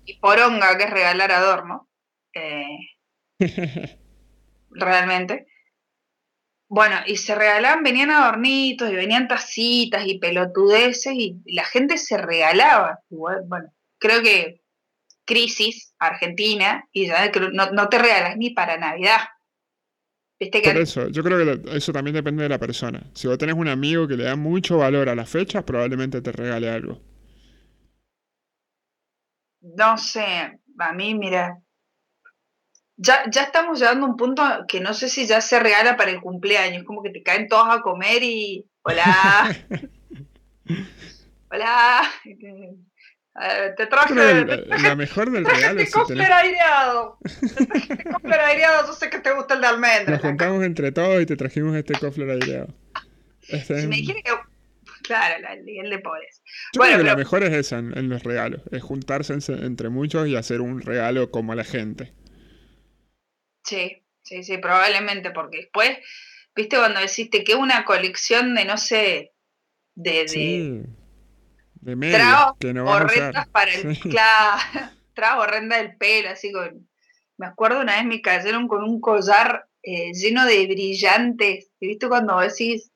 y 0.05 0.19
poronga, 0.19 0.77
que 0.77 0.85
es 0.85 0.89
regalar 0.89 1.31
adornos. 1.31 1.81
Eh, 2.35 3.99
realmente. 4.71 5.45
Bueno, 6.67 6.95
y 7.05 7.17
se 7.17 7.35
regalaban, 7.35 7.83
venían 7.83 8.09
adornitos 8.09 8.89
y 8.89 8.95
venían 8.95 9.27
tacitas 9.27 10.07
y 10.07 10.17
pelotudeces 10.17 11.13
y 11.13 11.41
la 11.45 11.63
gente 11.63 11.97
se 11.97 12.17
regalaba. 12.17 13.01
Bueno, 13.09 13.71
creo 13.99 14.23
que 14.23 14.62
crisis 15.25 15.93
Argentina 15.99 16.83
y 16.91 17.07
ya 17.07 17.31
no, 17.51 17.89
te 17.89 17.97
regalas 17.97 18.37
ni 18.37 18.51
para 18.51 18.77
Navidad. 18.77 19.19
¿Viste 20.39 20.61
que 20.61 20.71
Por 20.71 20.81
eso, 20.81 21.07
yo 21.09 21.23
creo 21.23 21.61
que 21.61 21.77
eso 21.77 21.93
también 21.93 22.15
depende 22.15 22.43
de 22.43 22.49
la 22.49 22.59
persona. 22.59 23.03
Si 23.13 23.27
vos 23.27 23.37
tenés 23.37 23.55
un 23.55 23.67
amigo 23.67 24.07
que 24.07 24.17
le 24.17 24.25
da 24.25 24.35
mucho 24.35 24.77
valor 24.77 25.09
a 25.09 25.15
las 25.15 25.29
fechas, 25.29 25.63
probablemente 25.63 26.21
te 26.21 26.31
regale 26.31 26.69
algo. 26.69 27.01
No 29.61 29.97
sé, 29.97 30.59
a 30.77 30.93
mí, 30.93 31.15
mira, 31.15 31.57
ya, 32.97 33.23
ya 33.29 33.43
estamos 33.43 33.79
llegando 33.79 34.05
a 34.05 34.09
un 34.09 34.17
punto 34.17 34.43
que 34.67 34.81
no 34.81 34.93
sé 34.93 35.07
si 35.07 35.25
ya 35.25 35.39
se 35.39 35.59
regala 35.59 35.95
para 35.95 36.11
el 36.11 36.21
cumpleaños, 36.21 36.83
como 36.83 37.01
que 37.01 37.11
te 37.11 37.23
caen 37.23 37.47
todos 37.47 37.67
a 37.69 37.81
comer 37.81 38.23
y 38.23 38.65
hola, 38.83 39.55
hola, 41.49 42.01
eh, 43.41 43.73
te 43.75 43.87
traje, 43.87 44.13
Creo 44.13 44.45
te 44.45 44.57
traje- 44.63 44.83
la 44.83 44.95
mejor 44.95 45.31
del 45.31 45.43
te 45.45 45.51
este 45.53 45.81
es 45.83 45.91
cofler 45.91 46.31
aireado, 46.31 47.17
te 47.23 47.65
traje 47.65 47.93
este 47.93 48.03
cofler 48.11 48.39
aireado, 48.39 48.87
yo 48.87 48.93
sé 48.93 49.09
que 49.09 49.19
te 49.19 49.31
gusta 49.33 49.55
el 49.55 49.61
de 49.61 49.67
almendras. 49.67 50.09
Nos 50.09 50.21
juntamos 50.21 50.63
entre 50.63 50.91
todos 50.91 51.21
y 51.21 51.25
te 51.25 51.35
trajimos 51.35 51.75
este 51.75 51.93
cofler 51.99 52.29
aireado. 52.29 52.73
Este, 53.49 53.81
Si 53.81 53.87
me 53.87 53.95
dijera 53.97 54.21
que, 54.21 54.31
claro, 55.03 55.41
la- 55.41 55.53
el 55.53 55.89
de 55.89 55.99
pobres. 55.99 56.41
yo 56.73 56.79
bueno, 56.79 56.93
creo 56.93 56.97
que 56.99 57.03
la 57.05 57.09
pero- 57.11 57.17
mejor 57.17 57.43
es 57.43 57.53
esa 57.53 57.79
en, 57.79 57.97
en 57.97 58.09
los 58.09 58.23
regalos, 58.23 58.61
es 58.71 58.81
juntarse 58.83 59.33
en- 59.33 59.63
entre 59.63 59.89
muchos 59.89 60.27
y 60.27 60.35
hacer 60.35 60.61
un 60.61 60.81
regalo 60.81 61.31
como 61.31 61.53
a 61.53 61.55
la 61.55 61.63
gente. 61.63 62.13
Sí, 63.63 64.03
sí, 64.21 64.43
sí, 64.43 64.57
probablemente, 64.57 65.31
porque 65.31 65.57
después, 65.57 65.97
viste, 66.55 66.77
cuando 66.77 66.99
deciste 66.99 67.43
que 67.43 67.55
una 67.55 67.85
colección 67.85 68.53
de, 68.55 68.65
no 68.65 68.77
sé, 68.77 69.33
de, 69.95 70.11
de 70.23 70.27
Sí. 70.27 70.83
De 71.85 72.55
que 72.59 72.73
no 72.73 72.89
a 72.91 72.95
horrendas 72.97 73.47
para 73.49 73.71
el, 73.73 73.95
Sí. 73.95 74.09
claro, 74.09 75.41
horrendas 75.41 75.79
del 75.79 75.97
pelo, 75.97 76.29
así 76.29 76.51
con, 76.51 76.87
me 77.37 77.47
acuerdo 77.47 77.81
una 77.81 77.95
vez 77.97 78.05
me 78.05 78.21
cayeron 78.21 78.67
con 78.67 78.83
un 78.83 78.99
collar 79.01 79.67
eh, 79.81 80.13
lleno 80.13 80.45
de 80.45 80.65
brillantes, 80.67 81.69
y 81.79 81.87
viste 81.87 82.07
cuando 82.07 82.39
decís, 82.39 82.89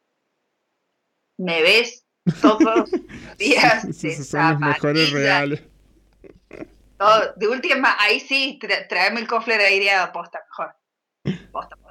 me 1.38 1.62
ves 1.62 2.06
todos 2.42 2.62
los 2.92 3.38
días, 3.38 3.88
Sí, 3.96 4.08
de 4.08 4.14
esos 4.14 4.28
son 4.28 4.52
los 4.52 4.60
mejores 4.60 5.12
regalos. 5.12 5.60
todo. 6.98 7.34
de 7.36 7.48
última, 7.48 7.96
ahí 8.00 8.20
sí, 8.20 8.58
tra- 8.62 8.88
traeme 8.88 9.20
el 9.20 9.28
cofler 9.28 9.60
aireado, 9.62 10.12
posta, 10.14 10.40
mejor. 10.50 10.76
Posta, 11.52 11.76
posta. 11.76 11.87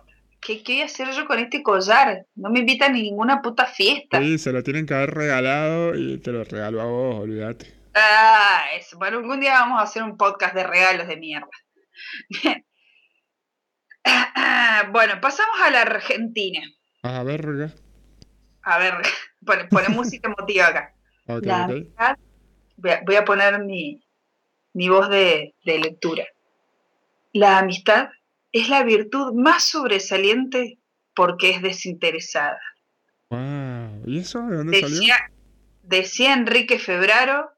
¿Qué, 0.46 0.62
¿Qué 0.62 0.74
voy 0.74 0.82
a 0.82 0.84
hacer 0.84 1.10
yo 1.10 1.26
con 1.26 1.38
este 1.40 1.62
collar? 1.62 2.24
No 2.36 2.50
me 2.50 2.60
invitan 2.60 2.92
a 2.92 2.94
ninguna 2.94 3.42
puta 3.42 3.66
fiesta. 3.66 4.20
Sí, 4.20 4.38
se 4.38 4.52
lo 4.52 4.62
tienen 4.62 4.86
que 4.86 4.94
haber 4.94 5.12
regalado 5.12 5.94
y 5.96 6.18
te 6.18 6.30
lo 6.30 6.44
regalo 6.44 6.80
a 6.80 6.84
vos, 6.84 7.16
olvídate. 7.22 7.74
Ah, 7.94 8.66
eso. 8.78 8.96
Bueno, 8.98 9.18
algún 9.18 9.40
día 9.40 9.54
vamos 9.54 9.80
a 9.80 9.84
hacer 9.84 10.02
un 10.02 10.16
podcast 10.16 10.54
de 10.54 10.64
regalos 10.64 11.08
de 11.08 11.16
mierda. 11.16 11.48
Bien. 12.42 12.64
Bueno, 14.92 15.20
pasamos 15.20 15.56
a 15.62 15.70
la 15.70 15.82
Argentina. 15.82 16.60
A 17.02 17.22
ver, 17.24 17.44
verga. 17.44 17.74
A 18.62 18.78
ver, 18.78 18.94
pone, 19.44 19.64
pone 19.64 19.88
música 19.88 20.28
emotiva 20.36 20.68
acá. 20.68 20.94
Ok, 21.26 21.44
La 21.44 21.64
ok. 21.64 21.70
amistad, 21.70 22.16
voy 22.76 22.90
a, 22.90 23.00
voy 23.04 23.16
a 23.16 23.24
poner 23.24 23.58
mi, 23.64 24.00
mi 24.74 24.88
voz 24.88 25.08
de, 25.08 25.54
de 25.64 25.78
lectura. 25.78 26.24
La 27.32 27.58
amistad 27.58 28.10
es 28.52 28.68
la 28.68 28.82
virtud 28.82 29.34
más 29.34 29.64
sobresaliente 29.64 30.78
porque 31.14 31.50
es 31.50 31.62
desinteresada. 31.62 32.60
Wow. 33.30 34.02
¿Y 34.06 34.18
eso 34.18 34.40
de 34.42 34.56
dónde 34.56 34.80
salió? 34.80 34.96
Decía, 34.96 35.32
decía 35.82 36.32
Enrique 36.34 36.78
Febraro 36.78 37.50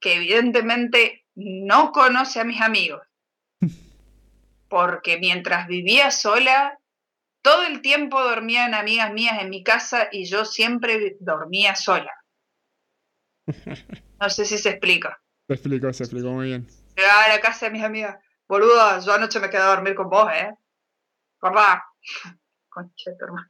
que 0.00 0.16
evidentemente 0.16 1.24
no 1.34 1.92
conoce 1.92 2.40
a 2.40 2.44
mis 2.44 2.60
amigos, 2.60 3.00
porque 4.68 5.18
mientras 5.18 5.66
vivía 5.66 6.10
sola, 6.10 6.78
todo 7.42 7.64
el 7.64 7.80
tiempo 7.80 8.22
dormían 8.22 8.74
amigas 8.74 9.12
mías 9.12 9.40
en 9.40 9.50
mi 9.50 9.62
casa 9.62 10.08
y 10.12 10.24
yo 10.26 10.44
siempre 10.44 11.16
dormía 11.20 11.74
sola. 11.74 12.12
No 14.20 14.28
sé 14.28 14.44
si 14.44 14.58
se 14.58 14.70
explica. 14.70 15.22
Se 15.46 15.54
explicó, 15.54 15.92
se 15.92 16.02
explicó 16.02 16.32
muy 16.32 16.48
bien. 16.48 16.66
Llegaba 16.96 17.22
a 17.22 17.28
la 17.28 17.40
casa 17.40 17.66
de 17.66 17.72
mis 17.72 17.84
amigas, 17.84 18.18
boluda, 18.48 18.98
yo 19.00 19.12
anoche 19.12 19.40
me 19.40 19.50
quedé 19.50 19.60
a 19.62 19.66
dormir 19.74 19.94
con 19.94 20.08
vos, 20.08 20.28
¿eh? 20.32 20.52
Papá, 21.38 21.84
concha 22.68 23.16
tu 23.18 23.24
hermano. 23.24 23.48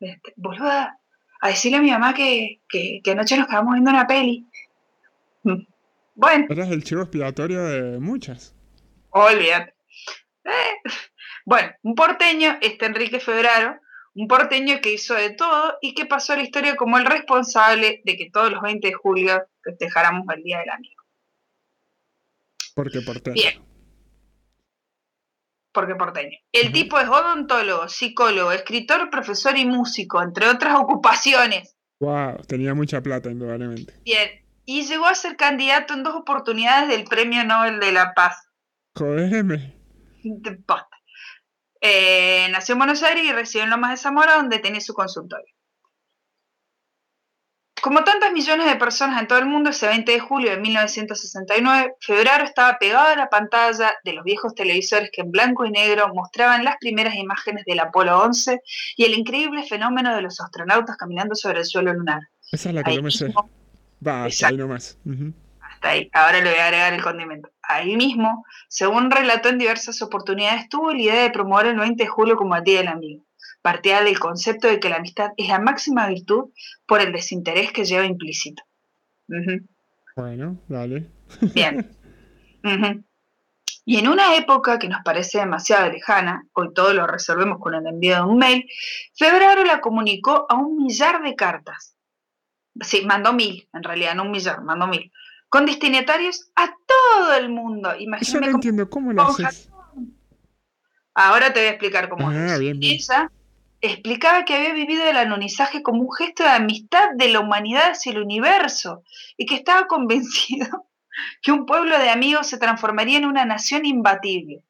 Este, 0.00 0.32
boluda, 0.36 0.98
a 1.40 1.48
decirle 1.48 1.78
a 1.78 1.82
mi 1.82 1.90
mamá 1.90 2.14
que, 2.14 2.62
que, 2.68 3.00
que 3.04 3.10
anoche 3.12 3.36
nos 3.36 3.46
quedamos 3.46 3.74
viendo 3.74 3.90
una 3.90 4.06
peli. 4.06 4.46
Bueno, 6.14 6.44
Eras 6.50 6.68
el 6.70 6.84
chivo 6.84 7.00
expiatorio 7.00 7.64
de 7.64 7.98
muchas. 7.98 8.54
olvídate. 9.10 9.74
Eh, 10.44 10.90
Bueno, 11.46 11.72
un 11.82 11.94
porteño, 11.94 12.58
este 12.60 12.84
Enrique 12.84 13.18
Febraro, 13.18 13.80
un 14.14 14.28
porteño 14.28 14.80
que 14.82 14.92
hizo 14.92 15.14
de 15.14 15.30
todo 15.30 15.78
y 15.80 15.94
que 15.94 16.04
pasó 16.04 16.34
a 16.34 16.36
la 16.36 16.42
historia 16.42 16.76
como 16.76 16.98
el 16.98 17.06
responsable 17.06 18.02
de 18.04 18.16
que 18.16 18.30
todos 18.30 18.52
los 18.52 18.60
20 18.60 18.86
de 18.86 18.92
julio 18.92 19.42
festejáramos 19.62 20.26
el 20.36 20.42
Día 20.42 20.58
del 20.58 20.68
Amigo. 20.70 21.02
Porque 22.74 23.00
porteño. 23.00 23.34
Bien. 23.34 23.71
Porque 25.72 25.94
porteño. 25.94 26.36
El 26.52 26.70
tipo 26.72 26.98
es 26.98 27.08
odontólogo, 27.08 27.88
psicólogo, 27.88 28.52
escritor, 28.52 29.08
profesor 29.10 29.56
y 29.56 29.64
músico, 29.64 30.22
entre 30.22 30.48
otras 30.48 30.74
ocupaciones. 30.76 31.76
Wow, 32.00 32.42
tenía 32.46 32.74
mucha 32.74 33.00
plata, 33.00 33.30
indudablemente. 33.30 33.94
Bien. 34.04 34.28
Y 34.64 34.82
llegó 34.82 35.06
a 35.06 35.14
ser 35.14 35.36
candidato 35.36 35.94
en 35.94 36.02
dos 36.02 36.14
oportunidades 36.14 36.88
del 36.88 37.04
Premio 37.04 37.44
Nobel 37.44 37.80
de 37.80 37.92
la 37.92 38.12
Paz. 38.14 38.48
Jodeme. 38.94 39.74
Eh, 41.80 42.48
nació 42.50 42.74
en 42.74 42.78
Buenos 42.78 43.02
Aires 43.02 43.24
y 43.24 43.32
residió 43.32 43.64
en 43.64 43.70
Lomas 43.70 43.90
de 43.90 43.96
Zamora, 43.96 44.36
donde 44.36 44.60
tenía 44.60 44.80
su 44.80 44.94
consultorio. 44.94 45.52
Como 47.82 48.04
tantas 48.04 48.30
millones 48.30 48.66
de 48.66 48.76
personas 48.76 49.20
en 49.20 49.26
todo 49.26 49.40
el 49.40 49.46
mundo, 49.46 49.70
ese 49.70 49.88
20 49.88 50.12
de 50.12 50.20
julio 50.20 50.52
de 50.52 50.56
1969, 50.58 51.96
Febrero 51.98 52.44
estaba 52.44 52.78
pegado 52.78 53.08
a 53.08 53.16
la 53.16 53.28
pantalla 53.28 53.94
de 54.04 54.12
los 54.12 54.22
viejos 54.22 54.54
televisores 54.54 55.10
que 55.12 55.22
en 55.22 55.32
blanco 55.32 55.66
y 55.66 55.72
negro 55.72 56.14
mostraban 56.14 56.64
las 56.64 56.76
primeras 56.78 57.16
imágenes 57.16 57.64
del 57.64 57.80
Apolo 57.80 58.20
11 58.20 58.60
y 58.96 59.04
el 59.04 59.14
increíble 59.14 59.64
fenómeno 59.64 60.14
de 60.14 60.22
los 60.22 60.40
astronautas 60.40 60.96
caminando 60.96 61.34
sobre 61.34 61.58
el 61.58 61.64
suelo 61.64 61.92
lunar. 61.92 62.20
Esa 62.52 62.68
es 62.68 62.74
la 62.76 62.84
que 62.84 62.90
Ahí 62.92 62.96
yo 62.98 63.02
me 63.02 63.10
sé. 63.10 63.34
Va, 64.06 64.22
ahí 64.26 64.56
nomás. 64.56 64.96
Hasta 65.82 65.88
ahí. 65.90 66.10
Ahora 66.12 66.40
le 66.40 66.50
voy 66.50 66.58
a 66.58 66.66
agregar 66.66 66.94
el 66.94 67.02
condimento. 67.02 67.50
Ahí 67.62 67.96
mismo, 67.96 68.44
según 68.68 69.10
relató 69.10 69.48
en 69.48 69.58
diversas 69.58 70.00
oportunidades, 70.02 70.68
tuvo 70.68 70.92
la 70.92 71.02
idea 71.02 71.22
de 71.22 71.30
promover 71.30 71.66
el 71.66 71.78
20 71.78 72.02
de 72.02 72.08
julio 72.08 72.36
como 72.36 72.54
el 72.54 72.62
Día 72.62 72.78
del 72.78 72.88
Amigo. 72.88 73.24
Partía 73.62 74.02
del 74.02 74.18
concepto 74.18 74.68
de 74.68 74.80
que 74.80 74.88
la 74.88 74.96
amistad 74.96 75.30
es 75.36 75.48
la 75.48 75.58
máxima 75.58 76.06
virtud 76.08 76.50
por 76.86 77.00
el 77.00 77.12
desinterés 77.12 77.72
que 77.72 77.84
lleva 77.84 78.04
implícito. 78.04 78.62
Bueno, 80.16 80.58
dale. 80.68 81.10
Bien. 81.54 81.96
Y 83.84 83.98
en 83.98 84.08
una 84.08 84.36
época 84.36 84.78
que 84.78 84.88
nos 84.88 85.02
parece 85.02 85.38
demasiado 85.38 85.90
lejana, 85.90 86.44
hoy 86.52 86.72
todo 86.72 86.92
lo 86.92 87.06
resolvemos 87.06 87.58
con 87.58 87.74
el 87.74 87.86
envío 87.86 88.16
de 88.16 88.22
un 88.22 88.38
mail, 88.38 88.68
Febrero 89.16 89.64
la 89.64 89.80
comunicó 89.80 90.46
a 90.48 90.54
un 90.54 90.76
millar 90.76 91.22
de 91.22 91.34
cartas. 91.34 91.96
Sí, 92.80 93.04
mandó 93.04 93.32
mil, 93.32 93.68
en 93.72 93.82
realidad, 93.82 94.14
no 94.14 94.22
un 94.22 94.30
millar, 94.30 94.62
mandó 94.62 94.86
mil. 94.86 95.12
Con 95.52 95.66
destinatarios 95.66 96.50
a 96.56 96.74
todo 96.86 97.34
el 97.34 97.50
mundo. 97.50 97.92
Imagínate 97.98 98.38
no 98.40 98.46
cómo 98.46 98.56
entiendo. 98.56 98.88
¿Cómo 98.88 99.12
lo 99.12 99.22
haces? 99.22 99.68
Ahora 101.14 101.52
te 101.52 101.60
voy 101.60 101.66
a 101.68 101.72
explicar 101.72 102.08
cómo 102.08 102.30
Ah, 102.30 102.54
es. 102.54 102.58
bien, 102.58 102.80
bien. 102.80 102.94
Ella 102.94 103.30
explicaba 103.82 104.44
que 104.46 104.54
había 104.54 104.72
vivido 104.72 105.04
el 105.04 105.16
anonizaje 105.18 105.82
como 105.82 106.00
un 106.02 106.12
gesto 106.12 106.42
de 106.42 106.48
amistad 106.48 107.10
de 107.16 107.28
la 107.28 107.40
humanidad 107.40 107.90
hacia 107.90 108.12
el 108.12 108.22
universo 108.22 109.02
y 109.36 109.44
que 109.44 109.56
estaba 109.56 109.86
convencido 109.88 110.88
que 111.42 111.52
un 111.52 111.66
pueblo 111.66 111.98
de 111.98 112.08
amigos 112.08 112.46
se 112.46 112.56
transformaría 112.56 113.18
en 113.18 113.26
una 113.26 113.44
nación 113.44 113.84
imbatible. 113.84 114.64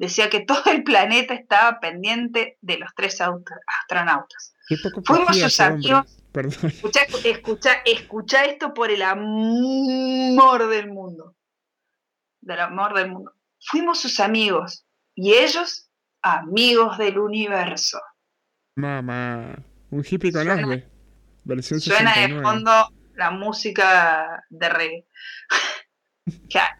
Decía 0.00 0.28
que 0.30 0.40
todo 0.40 0.64
el 0.72 0.82
planeta 0.82 1.32
estaba 1.34 1.78
pendiente 1.78 2.58
de 2.60 2.78
los 2.78 2.92
tres 2.96 3.20
aut- 3.20 3.44
astronautas. 3.82 4.54
Fuimos 5.04 5.38
sus 5.38 5.60
amigos. 5.60 6.17
Perdón. 6.32 6.70
Escucha, 6.70 7.00
escucha, 7.24 7.72
escucha 7.84 8.44
esto 8.44 8.74
por 8.74 8.90
el 8.90 9.02
amor 9.02 10.68
del 10.68 10.88
mundo. 10.88 11.36
Del 12.40 12.60
amor 12.60 12.94
del 12.94 13.10
mundo. 13.10 13.32
Fuimos 13.60 14.00
sus 14.00 14.20
amigos 14.20 14.86
y 15.14 15.34
ellos 15.34 15.90
amigos 16.22 16.98
del 16.98 17.18
universo. 17.18 18.00
Mamá. 18.76 19.56
Un 19.90 20.04
hippie 20.08 20.32
con 20.32 20.44
Suena-. 20.44 20.84
Versión 21.44 21.80
Suena 21.80 22.10
de 22.10 22.28
69. 22.28 22.42
fondo 22.42 22.88
la 23.14 23.30
música 23.30 24.44
de 24.50 24.68
reggae. 24.68 25.06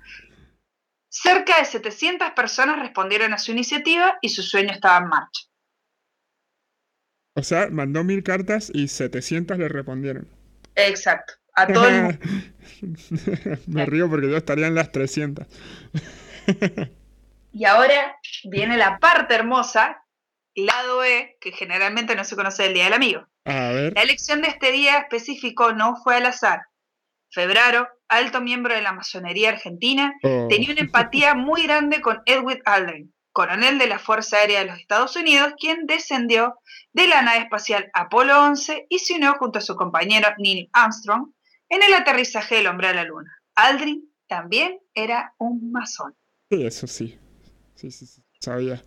Cerca 1.09 1.59
de 1.59 1.65
700 1.65 2.31
personas 2.31 2.79
respondieron 2.79 3.33
a 3.33 3.39
su 3.39 3.51
iniciativa 3.51 4.19
y 4.21 4.29
su 4.29 4.43
sueño 4.43 4.73
estaba 4.73 4.99
en 4.99 5.09
marcha. 5.09 5.48
O 7.38 7.42
sea, 7.44 7.68
mandó 7.70 8.03
mil 8.03 8.24
cartas 8.24 8.68
y 8.74 8.88
700 8.88 9.59
le 9.59 9.68
respondieron. 9.68 10.27
Exacto. 10.74 11.35
A 11.55 11.68
todo 11.68 11.88
el 11.88 12.03
mundo. 12.03 12.18
Me 13.68 13.87
río 13.87 14.11
porque 14.11 14.29
yo 14.29 14.37
estaría 14.37 14.66
en 14.66 14.74
las 14.74 14.90
300. 14.90 15.46
Y 17.53 17.64
ahora 17.64 18.16
viene 18.44 18.77
la 18.77 18.98
parte 18.98 19.35
hermosa, 19.37 20.03
lado 20.55 21.05
E, 21.05 21.37
que 21.40 21.53
generalmente 21.53 22.14
no 22.16 22.24
se 22.24 22.35
conoce 22.37 22.64
del 22.64 22.74
Día 22.74 22.85
del 22.85 22.94
Amigo. 22.94 23.27
A 23.44 23.68
ver. 23.70 23.92
La 23.94 24.03
elección 24.03 24.42
de 24.42 24.48
este 24.48 24.72
día 24.72 24.98
específico 24.98 25.72
no 25.72 25.96
fue 26.03 26.16
al 26.16 26.27
azar. 26.27 26.62
Febraro, 27.31 27.88
alto 28.09 28.40
miembro 28.40 28.74
de 28.74 28.83
la 28.83 28.92
masonería 28.92 29.51
argentina, 29.51 30.12
Oh. 30.22 30.48
tenía 30.48 30.72
una 30.72 30.81
empatía 30.81 31.35
muy 31.37 31.62
grande 31.62 32.01
con 32.01 32.20
Edwin 32.27 32.61
Aldrin, 32.64 33.12
coronel 33.38 33.79
de 33.79 33.87
la 33.87 34.01
Fuerza 34.01 34.38
Aérea 34.38 34.59
de 34.59 34.66
los 34.66 34.81
Estados 34.81 35.14
Unidos, 35.14 35.53
quien 35.61 35.87
descendió 35.87 36.57
de 36.92 37.07
la 37.07 37.22
nave 37.22 37.44
espacial 37.44 37.88
Apolo 37.94 38.37
11 38.42 38.88
y 38.90 38.98
se 38.98 39.14
unió 39.14 39.35
junto 39.35 39.61
a 39.61 39.62
su 39.62 39.77
compañero 39.77 40.27
Neil 40.38 40.68
Armstrong 40.72 41.31
en 41.68 41.85
el 41.85 41.94
aterrizaje 41.94 42.57
del 42.57 42.66
hombre 42.66 42.88
a 42.88 42.94
la 42.94 43.05
Luna. 43.05 43.31
Aldrin 43.55 44.12
también 44.27 44.81
era 44.92 45.35
un 45.38 45.70
masón. 45.70 46.16
Sí, 46.51 46.66
eso 46.66 46.88
sí. 46.88 47.16
Sí, 47.77 47.92
sí, 47.92 48.07
sí. 48.07 48.24
Sabía. 48.40 48.83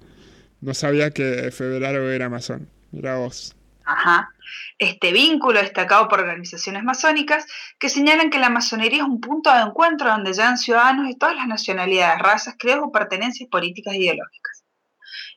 No 0.59 0.73
sabía 0.73 1.11
que 1.11 1.49
Febrero 1.51 2.11
era 2.11 2.27
masón. 2.27 2.69
Mira 2.91 3.19
vos. 3.19 3.55
Ajá. 3.91 4.29
Este 4.77 5.11
vínculo 5.11 5.59
destacado 5.59 6.07
por 6.07 6.19
organizaciones 6.19 6.83
masónicas 6.83 7.45
que 7.79 7.89
señalan 7.89 8.29
que 8.29 8.39
la 8.39 8.49
masonería 8.49 9.03
es 9.03 9.07
un 9.07 9.21
punto 9.21 9.53
de 9.53 9.61
encuentro 9.61 10.09
donde 10.09 10.33
llegan 10.33 10.57
ciudadanos 10.57 11.07
de 11.07 11.15
todas 11.15 11.35
las 11.35 11.47
nacionalidades, 11.47 12.19
razas, 12.19 12.55
credos 12.57 12.85
o 12.85 12.91
pertenencias 12.91 13.49
políticas 13.49 13.93
e 13.93 13.97
ideológicas. 13.97 14.63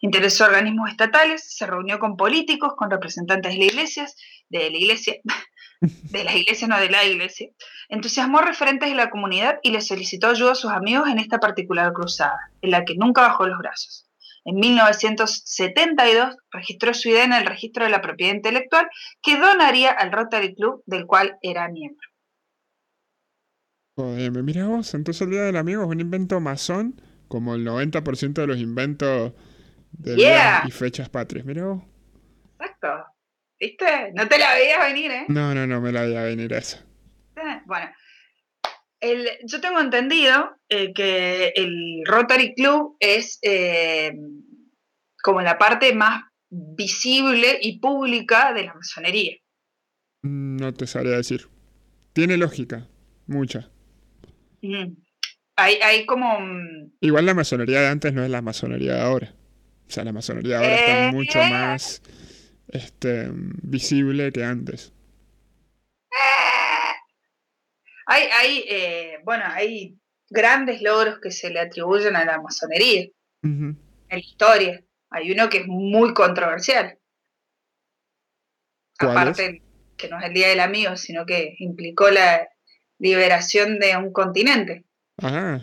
Interesó 0.00 0.44
organismos 0.44 0.90
estatales, 0.90 1.56
se 1.56 1.66
reunió 1.66 1.98
con 1.98 2.16
políticos, 2.16 2.74
con 2.76 2.90
representantes 2.90 3.52
de 3.52 3.58
la 3.58 3.64
iglesia, 3.64 4.06
de 4.48 4.70
la 4.70 4.76
iglesia, 4.76 5.14
de 5.80 6.24
las 6.24 6.34
iglesias, 6.34 6.68
no 6.68 6.78
de 6.78 6.90
la 6.90 7.04
iglesia, 7.04 7.48
entusiasmó 7.88 8.40
referentes 8.40 8.88
de 8.88 8.94
la 8.94 9.10
comunidad 9.10 9.58
y 9.62 9.70
le 9.70 9.80
solicitó 9.80 10.28
ayuda 10.28 10.52
a 10.52 10.56
sus 10.56 10.70
amigos 10.70 11.08
en 11.08 11.18
esta 11.18 11.38
particular 11.38 11.92
cruzada, 11.92 12.38
en 12.62 12.70
la 12.70 12.84
que 12.84 12.96
nunca 12.96 13.22
bajó 13.22 13.46
los 13.46 13.58
brazos. 13.58 14.08
En 14.44 14.56
1972 14.56 16.36
registró 16.50 16.92
su 16.94 17.08
idea 17.08 17.24
en 17.24 17.32
el 17.32 17.46
registro 17.46 17.84
de 17.84 17.90
la 17.90 18.02
propiedad 18.02 18.34
intelectual 18.34 18.88
que 19.22 19.38
donaría 19.38 19.90
al 19.90 20.12
Rotary 20.12 20.54
Club 20.54 20.82
del 20.86 21.06
cual 21.06 21.38
era 21.42 21.68
miembro. 21.68 22.08
Joder, 23.96 24.30
mira 24.42 24.66
vos. 24.66 24.92
Entonces 24.94 25.22
el 25.22 25.30
Día 25.30 25.42
del 25.44 25.56
Amigo 25.56 25.82
es 25.82 25.88
un 25.88 26.00
invento 26.00 26.40
masón, 26.40 27.00
como 27.28 27.54
el 27.54 27.64
90% 27.66 28.32
de 28.34 28.46
los 28.46 28.58
inventos 28.58 29.32
de 29.92 30.16
Yeah. 30.16 30.64
y 30.66 30.70
fechas 30.70 31.08
patrias. 31.08 31.46
Mira 31.46 31.64
vos. 31.66 31.82
Exacto. 32.58 32.88
¿Viste? 33.58 34.12
No 34.14 34.26
te 34.28 34.38
la 34.38 34.52
veías 34.54 34.84
venir, 34.84 35.10
¿eh? 35.10 35.24
No, 35.28 35.54
no, 35.54 35.66
no 35.66 35.80
me 35.80 35.92
la 35.92 36.02
veía 36.02 36.22
venir 36.22 36.52
esa. 36.52 36.84
Bueno, 37.66 37.90
el- 39.04 39.28
yo 39.46 39.60
tengo 39.60 39.80
entendido 39.80 40.56
eh, 40.68 40.92
que 40.94 41.52
el 41.56 42.02
Rotary 42.06 42.54
Club 42.54 42.96
es 43.00 43.38
eh, 43.42 44.12
como 45.22 45.40
la 45.42 45.58
parte 45.58 45.94
más 45.94 46.22
visible 46.50 47.58
y 47.60 47.78
pública 47.78 48.52
de 48.52 48.64
la 48.64 48.74
masonería. 48.74 49.36
Mm, 50.22 50.56
No 50.56 50.72
te 50.74 50.86
sabría 50.86 51.16
decir. 51.16 51.48
Tiene 52.12 52.36
lógica. 52.36 52.88
Mucha. 53.26 53.70
Mm. 54.62 54.94
Hay, 55.56 55.74
hay 55.82 56.06
como... 56.06 56.40
mm, 56.40 56.92
Igual 57.00 57.26
la 57.26 57.34
masonería 57.34 57.80
de 57.80 57.88
antes 57.88 58.12
no 58.12 58.24
es 58.24 58.30
la 58.30 58.42
masonería 58.42 58.94
de 58.94 59.00
ahora. 59.02 59.34
O 59.86 59.90
sea, 59.90 60.02
la 60.04 60.12
masonería 60.12 60.58
de 60.58 60.64
ahora 60.64 60.76
está 60.76 61.08
Eh. 61.08 61.12
mucho 61.12 61.38
más 61.38 62.02
este, 62.68 63.28
visible 63.62 64.32
que 64.32 64.42
antes. 64.44 64.93
Hay, 68.06 68.22
hay 68.32 68.64
eh, 68.68 69.18
bueno, 69.24 69.44
hay 69.46 69.98
grandes 70.30 70.82
logros 70.82 71.18
que 71.20 71.30
se 71.30 71.50
le 71.50 71.60
atribuyen 71.60 72.16
a 72.16 72.24
la 72.24 72.40
masonería 72.40 73.06
en 73.42 73.78
la 74.10 74.18
historia. 74.18 74.82
Hay 75.10 75.30
uno 75.30 75.48
que 75.48 75.58
es 75.58 75.66
muy 75.66 76.12
controversial. 76.14 76.98
¿Cuál 78.98 79.10
Aparte, 79.10 79.62
que 79.96 80.08
no 80.08 80.18
es 80.18 80.24
el 80.24 80.34
Día 80.34 80.48
del 80.48 80.60
Amigo, 80.60 80.96
sino 80.96 81.26
que 81.26 81.54
implicó 81.58 82.10
la 82.10 82.48
liberación 82.98 83.78
de 83.78 83.96
un 83.96 84.12
continente. 84.12 84.84
Ah, 85.22 85.60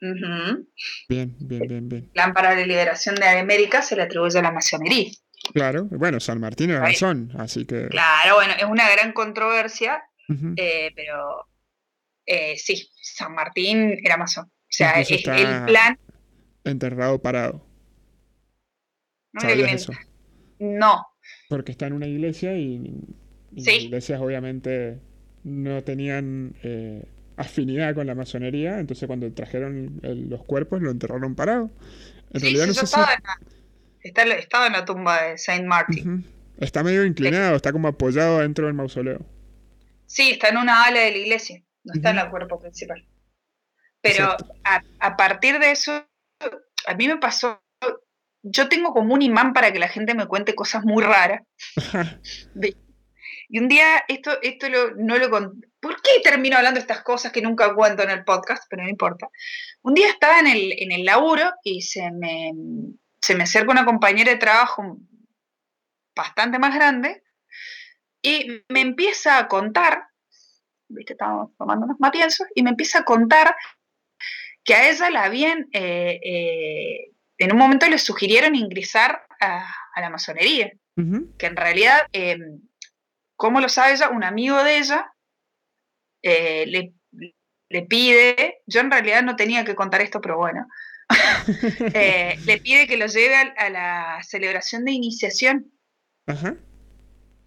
Ujú. 0.00 0.68
bien, 1.08 1.34
bien, 1.40 1.60
bien, 1.66 1.88
bien. 1.88 2.04
El 2.04 2.10
plan 2.10 2.32
para 2.32 2.54
la 2.54 2.64
liberación 2.64 3.16
de 3.16 3.26
América 3.26 3.82
se 3.82 3.96
le 3.96 4.02
atribuye 4.02 4.38
a 4.38 4.42
la 4.42 4.52
masonería. 4.52 5.10
Claro, 5.52 5.84
bueno, 5.90 6.20
San 6.20 6.40
Martín 6.40 6.70
Ahí. 6.72 6.92
masón, 6.92 7.32
así 7.38 7.64
que... 7.64 7.88
Claro, 7.88 8.36
bueno, 8.36 8.52
es 8.58 8.64
una 8.64 8.90
gran 8.90 9.12
controversia, 9.12 10.02
Eh, 10.56 10.90
pero 10.94 11.46
eh, 12.26 12.56
sí, 12.58 12.88
San 13.00 13.34
Martín 13.34 13.96
era 14.02 14.16
masón. 14.16 14.44
O 14.46 14.50
sea, 14.68 15.00
es- 15.00 15.10
el 15.10 15.22
plan. 15.22 15.98
Enterrado 16.64 17.20
parado. 17.22 17.64
No, 19.32 19.40
me 19.40 19.40
¿Sabías 19.40 19.58
alimenta. 19.70 19.92
eso? 19.92 19.92
no, 20.58 21.06
Porque 21.48 21.72
está 21.72 21.86
en 21.86 21.92
una 21.94 22.06
iglesia 22.06 22.56
y, 22.56 22.76
y 23.54 23.60
Sí. 23.62 23.70
las 23.72 23.82
iglesias 23.84 24.20
obviamente 24.20 24.98
no 25.44 25.82
tenían 25.84 26.54
eh, 26.62 27.04
afinidad 27.36 27.94
con 27.94 28.06
la 28.06 28.14
masonería, 28.14 28.80
entonces 28.80 29.06
cuando 29.06 29.32
trajeron 29.32 30.00
el- 30.02 30.28
los 30.28 30.44
cuerpos 30.44 30.82
lo 30.82 30.90
enterraron 30.90 31.34
parado. 31.34 31.70
En 32.32 32.40
sí, 32.40 32.46
realidad 32.46 32.66
no 32.66 32.74
sé 32.74 32.80
si... 32.80 32.84
estaba, 32.86 33.14
en 33.14 33.22
la, 33.24 33.38
está 34.02 34.22
estaba 34.36 34.66
en 34.66 34.72
la 34.72 34.84
tumba 34.84 35.22
de 35.22 35.38
Saint 35.38 35.66
Martin. 35.66 36.24
Está 36.58 36.82
medio 36.82 37.04
inclinado, 37.04 37.56
está 37.56 37.72
como 37.72 37.88
apoyado 37.88 38.40
dentro 38.40 38.66
del 38.66 38.74
mausoleo. 38.74 39.24
Sí, 40.08 40.30
está 40.32 40.48
en 40.48 40.56
una 40.56 40.84
ala 40.84 41.00
de 41.00 41.10
la 41.12 41.18
iglesia, 41.18 41.62
no 41.84 41.92
está 41.94 42.10
en 42.10 42.18
el 42.18 42.30
cuerpo 42.30 42.58
principal. 42.58 43.06
Pero 44.00 44.36
a, 44.64 44.82
a 45.00 45.16
partir 45.16 45.58
de 45.58 45.70
eso, 45.70 46.06
a 46.86 46.94
mí 46.94 47.06
me 47.08 47.18
pasó, 47.18 47.62
yo 48.42 48.68
tengo 48.68 48.92
como 48.92 49.12
un 49.12 49.20
imán 49.22 49.52
para 49.52 49.70
que 49.72 49.78
la 49.78 49.88
gente 49.88 50.14
me 50.14 50.26
cuente 50.26 50.54
cosas 50.54 50.82
muy 50.84 51.04
raras. 51.04 51.42
De- 52.54 52.74
Y 53.50 53.58
un 53.58 53.68
día, 53.68 54.02
esto, 54.08 54.40
esto 54.42 54.68
lo- 54.68 54.94
no 54.96 55.18
lo 55.18 55.28
con- 55.30 55.60
¿Por 55.80 56.00
qué 56.02 56.20
termino 56.24 56.56
hablando 56.56 56.80
estas 56.80 57.02
cosas 57.02 57.30
que 57.32 57.42
nunca 57.42 57.74
cuento 57.74 58.02
en 58.02 58.10
el 58.10 58.24
podcast? 58.24 58.64
Pero 58.70 58.82
no 58.84 58.88
importa. 58.88 59.28
Un 59.82 59.94
día 59.94 60.08
estaba 60.08 60.40
en 60.40 60.46
el, 60.48 60.72
en 60.78 60.90
el 60.92 61.04
laburo 61.04 61.52
y 61.62 61.82
se 61.82 62.10
me, 62.10 62.52
se 63.20 63.34
me 63.34 63.44
acerca 63.44 63.70
una 63.72 63.84
compañera 63.84 64.32
de 64.32 64.38
trabajo 64.38 64.96
bastante 66.16 66.58
más 66.58 66.74
grande 66.74 67.22
y 68.22 68.62
me 68.68 68.80
empieza 68.80 69.38
a 69.38 69.48
contar, 69.48 70.08
viste, 70.88 71.12
estábamos 71.12 71.56
tomando 71.56 71.86
unos 71.86 72.00
matienzos, 72.00 72.46
y 72.54 72.62
me 72.62 72.70
empieza 72.70 73.00
a 73.00 73.04
contar 73.04 73.54
que 74.64 74.74
a 74.74 74.90
ella 74.90 75.10
la 75.10 75.24
habían, 75.24 75.68
eh, 75.72 76.20
eh, 76.22 77.12
en 77.38 77.52
un 77.52 77.58
momento 77.58 77.88
le 77.88 77.98
sugirieron 77.98 78.54
ingresar 78.54 79.22
a, 79.40 79.66
a 79.94 80.00
la 80.00 80.10
masonería 80.10 80.72
que 81.38 81.46
en 81.46 81.54
realidad, 81.54 82.08
eh, 82.12 82.38
¿cómo 83.36 83.60
lo 83.60 83.68
sabe 83.68 83.92
ella? 83.92 84.08
Un 84.08 84.24
amigo 84.24 84.64
de 84.64 84.78
ella 84.78 85.12
eh, 86.22 86.66
le, 86.66 86.92
le 87.68 87.82
pide, 87.82 88.62
yo 88.66 88.80
en 88.80 88.90
realidad 88.90 89.22
no 89.22 89.36
tenía 89.36 89.64
que 89.64 89.76
contar 89.76 90.00
esto, 90.00 90.20
pero 90.20 90.38
bueno, 90.38 90.66
le 91.94 92.60
pide 92.64 92.88
que 92.88 92.96
lo 92.96 93.06
lleve 93.06 93.36
a, 93.36 93.54
a 93.56 93.70
la 93.70 94.18
celebración 94.24 94.84
de 94.84 94.90
iniciación, 94.90 95.70
Ajá. 96.26 96.56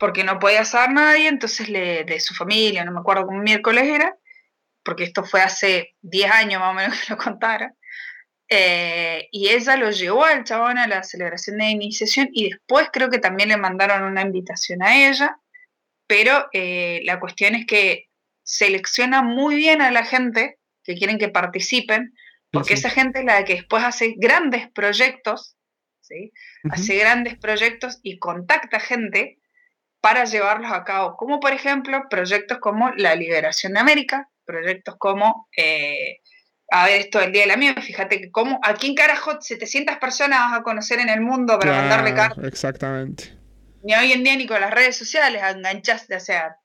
Porque 0.02 0.24
no 0.24 0.40
podía 0.40 0.66
saber 0.66 0.94
nadie, 0.96 1.28
entonces 1.28 1.70
le, 1.70 2.04
de 2.06 2.20
su 2.20 2.34
familia, 2.34 2.84
no 2.84 2.92
me 2.92 3.02
acuerdo 3.02 3.28
cómo 3.28 3.40
miércoles 3.44 3.84
era, 3.84 4.18
porque 4.84 5.04
esto 5.04 5.24
fue 5.24 5.42
hace 5.44 5.96
10 6.02 6.32
años 6.32 6.60
más 6.60 6.72
o 6.72 6.74
menos 6.74 7.00
que 7.06 7.14
lo 7.14 7.18
contara. 7.20 7.76
eh, 8.50 9.28
y 9.32 9.50
ella 9.50 9.78
lo 9.78 9.92
llevó 9.92 10.26
al 10.26 10.44
chabón 10.44 10.80
a 10.80 10.88
la 10.88 11.04
celebración 11.04 11.60
de 11.60 11.66
iniciación 11.70 12.30
y 12.34 12.50
después 12.50 12.90
creo 12.92 13.12
que 13.12 13.20
también 13.20 13.50
le 13.50 13.58
mandaron 13.58 14.02
una 14.02 14.24
invitación 14.24 14.82
a 14.82 15.08
ella, 15.08 15.38
pero 16.08 16.50
eh, 16.52 17.02
la 17.06 17.20
cuestión 17.20 17.54
es 17.54 17.68
que 17.68 18.10
selecciona 18.42 19.22
muy 19.22 19.54
bien 19.56 19.84
a 19.84 19.92
la 19.92 20.04
gente 20.04 20.58
que 20.84 20.96
quieren 20.96 21.20
que 21.20 21.30
participen, 21.30 22.16
porque 22.50 22.76
Sí, 22.76 22.80
esa 22.80 22.90
gente 22.90 23.20
es 23.20 23.26
la 23.26 23.46
que 23.46 23.54
después 23.54 23.84
hace 23.84 24.16
grandes 24.18 24.68
proyectos, 24.72 25.58
¿sí? 26.02 26.34
Hace 26.72 26.96
grandes 26.96 27.38
proyectos 27.38 28.00
y 28.02 28.18
contacta 28.18 28.80
gente 28.80 29.38
para 30.02 30.26
llevarlos 30.26 30.72
a 30.72 30.84
cabo, 30.84 31.16
como 31.16 31.40
por 31.40 31.54
ejemplo 31.54 32.04
proyectos 32.10 32.58
como 32.60 32.90
la 32.92 33.16
liberación 33.16 33.74
de 33.74 33.80
América, 33.80 34.28
proyectos 34.46 34.96
como, 34.98 35.48
eh, 35.56 36.18
a 36.72 36.86
ver, 36.88 37.02
esto 37.02 37.20
del 37.20 37.32
Día 37.32 37.44
del 37.44 37.52
Amigo, 37.52 37.82
fíjate 37.82 38.20
que 38.20 38.32
como, 38.32 38.60
¿a 38.64 38.74
quién 38.74 38.96
carajo 38.96 39.40
700 39.40 39.98
personas 39.98 40.40
vas 40.40 40.60
a 40.60 40.64
conocer 40.64 41.00
en 41.00 41.10
el 41.10 41.22
mundo 41.22 41.60
para 41.60 41.74
mandarle 41.74 42.14
Claro, 42.14 42.36
cartas? 42.36 42.52
exactamente. 42.52 43.38
Ni 43.84 43.94
hoy 43.94 44.12
en 44.12 44.24
día 44.24 44.36
ni 44.36 44.48
con 44.48 44.60
las 44.60 44.72
redes 44.72 44.98
sociales 44.98 45.42
enganchaste, 45.44 46.16
o 46.16 46.20
sea, 46.20 46.56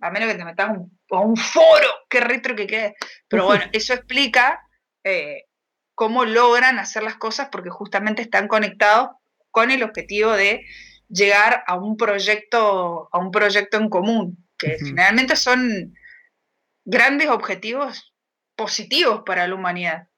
a 0.00 0.10
menos 0.10 0.30
que 0.30 0.38
te 0.38 0.44
metas 0.44 0.68
a 0.68 0.72
un, 0.72 0.98
a 1.10 1.20
un 1.20 1.36
foro, 1.36 1.88
qué 2.08 2.20
retro 2.20 2.54
que 2.54 2.66
quede. 2.66 2.96
Pero 3.28 3.46
bueno, 3.46 3.64
eso 3.72 3.94
explica 3.94 4.60
eh, 5.04 5.44
cómo 5.94 6.24
logran 6.24 6.78
hacer 6.78 7.02
las 7.02 7.16
cosas 7.16 7.48
porque 7.50 7.70
justamente 7.70 8.22
están 8.22 8.48
conectados 8.48 9.10
con 9.50 9.70
el 9.70 9.82
objetivo 9.82 10.32
de 10.32 10.64
llegar 11.12 11.62
a 11.66 11.76
un 11.76 11.96
proyecto, 11.96 13.08
a 13.12 13.18
un 13.18 13.30
proyecto 13.30 13.76
en 13.76 13.88
común, 13.88 14.46
que 14.56 14.76
Ujú. 14.76 14.86
generalmente 14.86 15.36
son 15.36 15.94
grandes 16.84 17.28
objetivos 17.28 18.14
positivos 18.56 19.22
para 19.26 19.46
la 19.46 19.54
humanidad. 19.54 20.08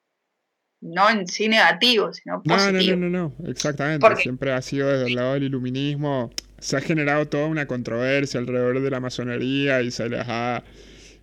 No 0.81 1.09
en 1.09 1.27
sí 1.27 1.47
negativos, 1.47 2.17
sino 2.17 2.41
No, 2.45 2.57
no, 2.57 2.65
no, 2.65 2.71
positivos. 2.73 2.99
no, 2.99 3.09
no, 3.09 3.35
exactamente. 3.49 3.99
Porque- 3.99 4.21
Siempre 4.23 4.51
ha 4.53 4.61
sido 4.61 4.89
desde 4.89 5.07
el 5.07 5.15
lado 5.15 5.33
del 5.33 5.43
iluminismo. 5.43 6.31
Se 6.59 6.77
ha 6.77 6.81
generado 6.81 7.27
toda 7.27 7.47
una 7.47 7.65
controversia 7.65 8.39
alrededor 8.39 8.81
de 8.81 8.89
la 8.91 8.99
masonería 8.99 9.81
y 9.81 9.91
se 9.91 10.09
les 10.09 10.23
ha 10.27 10.63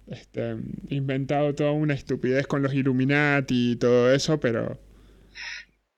este, 0.08 0.56
inventado 0.88 1.54
toda 1.54 1.70
una 1.72 1.94
estupidez 1.94 2.46
con 2.46 2.61
los 2.62 2.74
Illuminati 2.74 3.72
y 3.72 3.76
todo 3.76 4.12
eso, 4.12 4.38
pero... 4.40 4.78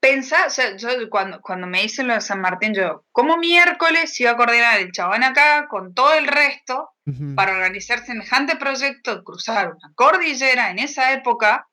Pensá, 0.04 0.48
o 0.48 0.50
sea, 0.50 0.76
yo 0.76 0.90
cuando, 1.08 1.40
cuando 1.40 1.66
me 1.66 1.80
dicen 1.80 2.06
lo 2.06 2.12
de 2.12 2.20
San 2.20 2.38
Martín, 2.38 2.74
yo, 2.74 3.06
¿cómo 3.10 3.38
miércoles 3.38 4.20
iba 4.20 4.32
a 4.32 4.36
coordinar 4.36 4.78
el 4.78 4.92
chabón 4.92 5.24
acá 5.24 5.66
con 5.66 5.94
todo 5.94 6.12
el 6.12 6.26
resto 6.26 6.90
para 7.34 7.52
organizar 7.52 8.04
semejante 8.04 8.56
proyecto, 8.56 9.24
cruzar 9.24 9.72
una 9.72 9.94
cordillera 9.94 10.70
en 10.70 10.78
esa 10.78 11.14
época 11.14 11.70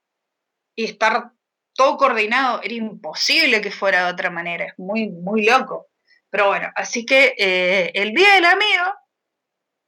y 0.77 0.85
estar 0.85 1.33
todo 1.73 1.97
coordinado? 1.97 2.61
Era 2.63 2.73
imposible 2.73 3.59
que 3.59 3.69
fuera 3.69 4.05
de 4.05 4.13
otra 4.13 4.29
manera, 4.29 4.63
es 4.63 4.73
muy, 4.77 5.09
muy 5.09 5.43
loco. 5.43 5.89
Pero 6.29 6.47
bueno, 6.47 6.71
así 6.77 7.05
que 7.05 7.35
eh, 7.37 7.91
el 7.95 8.13
Día 8.13 8.35
del 8.35 8.45
Amigo, 8.45 8.95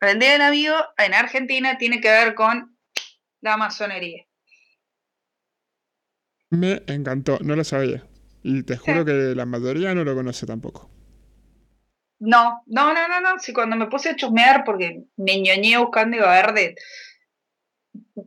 el 0.02 0.20
Día 0.20 0.34
del 0.34 0.42
Amigo 0.42 0.76
en 0.98 1.14
Argentina 1.14 1.78
tiene 1.78 2.02
que 2.02 2.10
ver 2.10 2.36
con 2.36 2.78
la 3.40 3.56
masonería. 3.56 4.26
Me 6.50 6.84
encantó, 6.88 7.40
no 7.40 7.56
lo 7.56 7.64
sabía. 7.64 8.04
Y 8.44 8.64
te 8.64 8.78
juro 8.78 9.06
que 9.06 9.14
la 9.14 9.46
mayoría 9.46 9.96
no 9.96 10.04
lo 10.04 10.14
conoce 10.14 10.46
tampoco. 10.46 10.92
No, 12.20 12.64
no, 12.68 12.94
no, 12.94 13.08
no, 13.08 13.22
no. 13.22 13.40
Si 13.40 13.54
cuando 13.54 13.76
me 13.76 13.88
puse 13.88 14.10
a 14.10 14.16
chusmear, 14.16 14.64
porque 14.66 15.04
me 15.18 15.42
ñoñé 15.42 15.78
buscando 15.78 16.18
y 16.18 16.20
a 16.20 16.30
ver 16.30 16.54
de. 16.54 16.76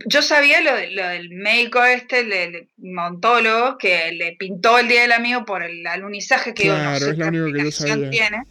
Yo 0.07 0.23
sabía 0.23 0.61
lo, 0.61 0.75
del 0.75 1.31
médico 1.31 1.85
este, 1.85 2.21
el, 2.21 2.69
montólogo, 2.77 3.79
que 3.79 4.13
le 4.13 4.37
pintó 4.37 4.79
el 4.79 4.89
día 4.89 5.03
del 5.03 5.13
amigo 5.13 5.45
por 5.45 5.63
el 5.63 5.87
alunizaje 5.87 6.55
que 6.55 6.65
claro, 6.65 7.07
es 7.07 7.19
lo 7.19 7.27
único 7.27 7.53
que 7.53 7.65
yo 7.65 7.71
sabía. 7.71 8.11
tiene. 8.11 8.43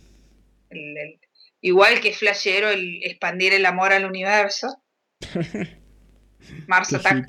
igual 1.62 2.00
que 2.00 2.14
flashero 2.14 2.70
el 2.70 3.04
expandir 3.04 3.54
el 3.54 3.66
amor 3.66 3.92
al 3.92 4.06
universo. 4.06 4.82
Mars 6.68 6.94
Attack. 6.94 7.28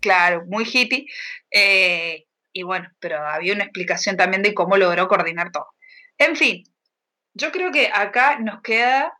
Claro, 0.00 0.44
muy 0.46 0.64
hippie. 0.64 1.06
Eh, 1.50 2.25
y 2.56 2.62
bueno, 2.62 2.88
pero 3.00 3.18
había 3.18 3.52
una 3.52 3.64
explicación 3.64 4.16
también 4.16 4.42
de 4.42 4.54
cómo 4.54 4.78
logró 4.78 5.08
coordinar 5.08 5.52
todo. 5.52 5.66
En 6.16 6.36
fin, 6.36 6.64
yo 7.34 7.52
creo 7.52 7.70
que 7.70 7.90
acá 7.92 8.38
nos 8.38 8.62
queda 8.62 9.12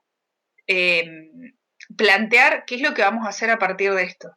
em, 0.66 1.52
plantear 1.98 2.64
qué 2.64 2.76
es 2.76 2.80
lo 2.80 2.94
que 2.94 3.02
vamos 3.02 3.26
a 3.26 3.28
hacer 3.28 3.50
a 3.50 3.58
partir 3.58 3.92
de 3.92 4.04
esto. 4.04 4.30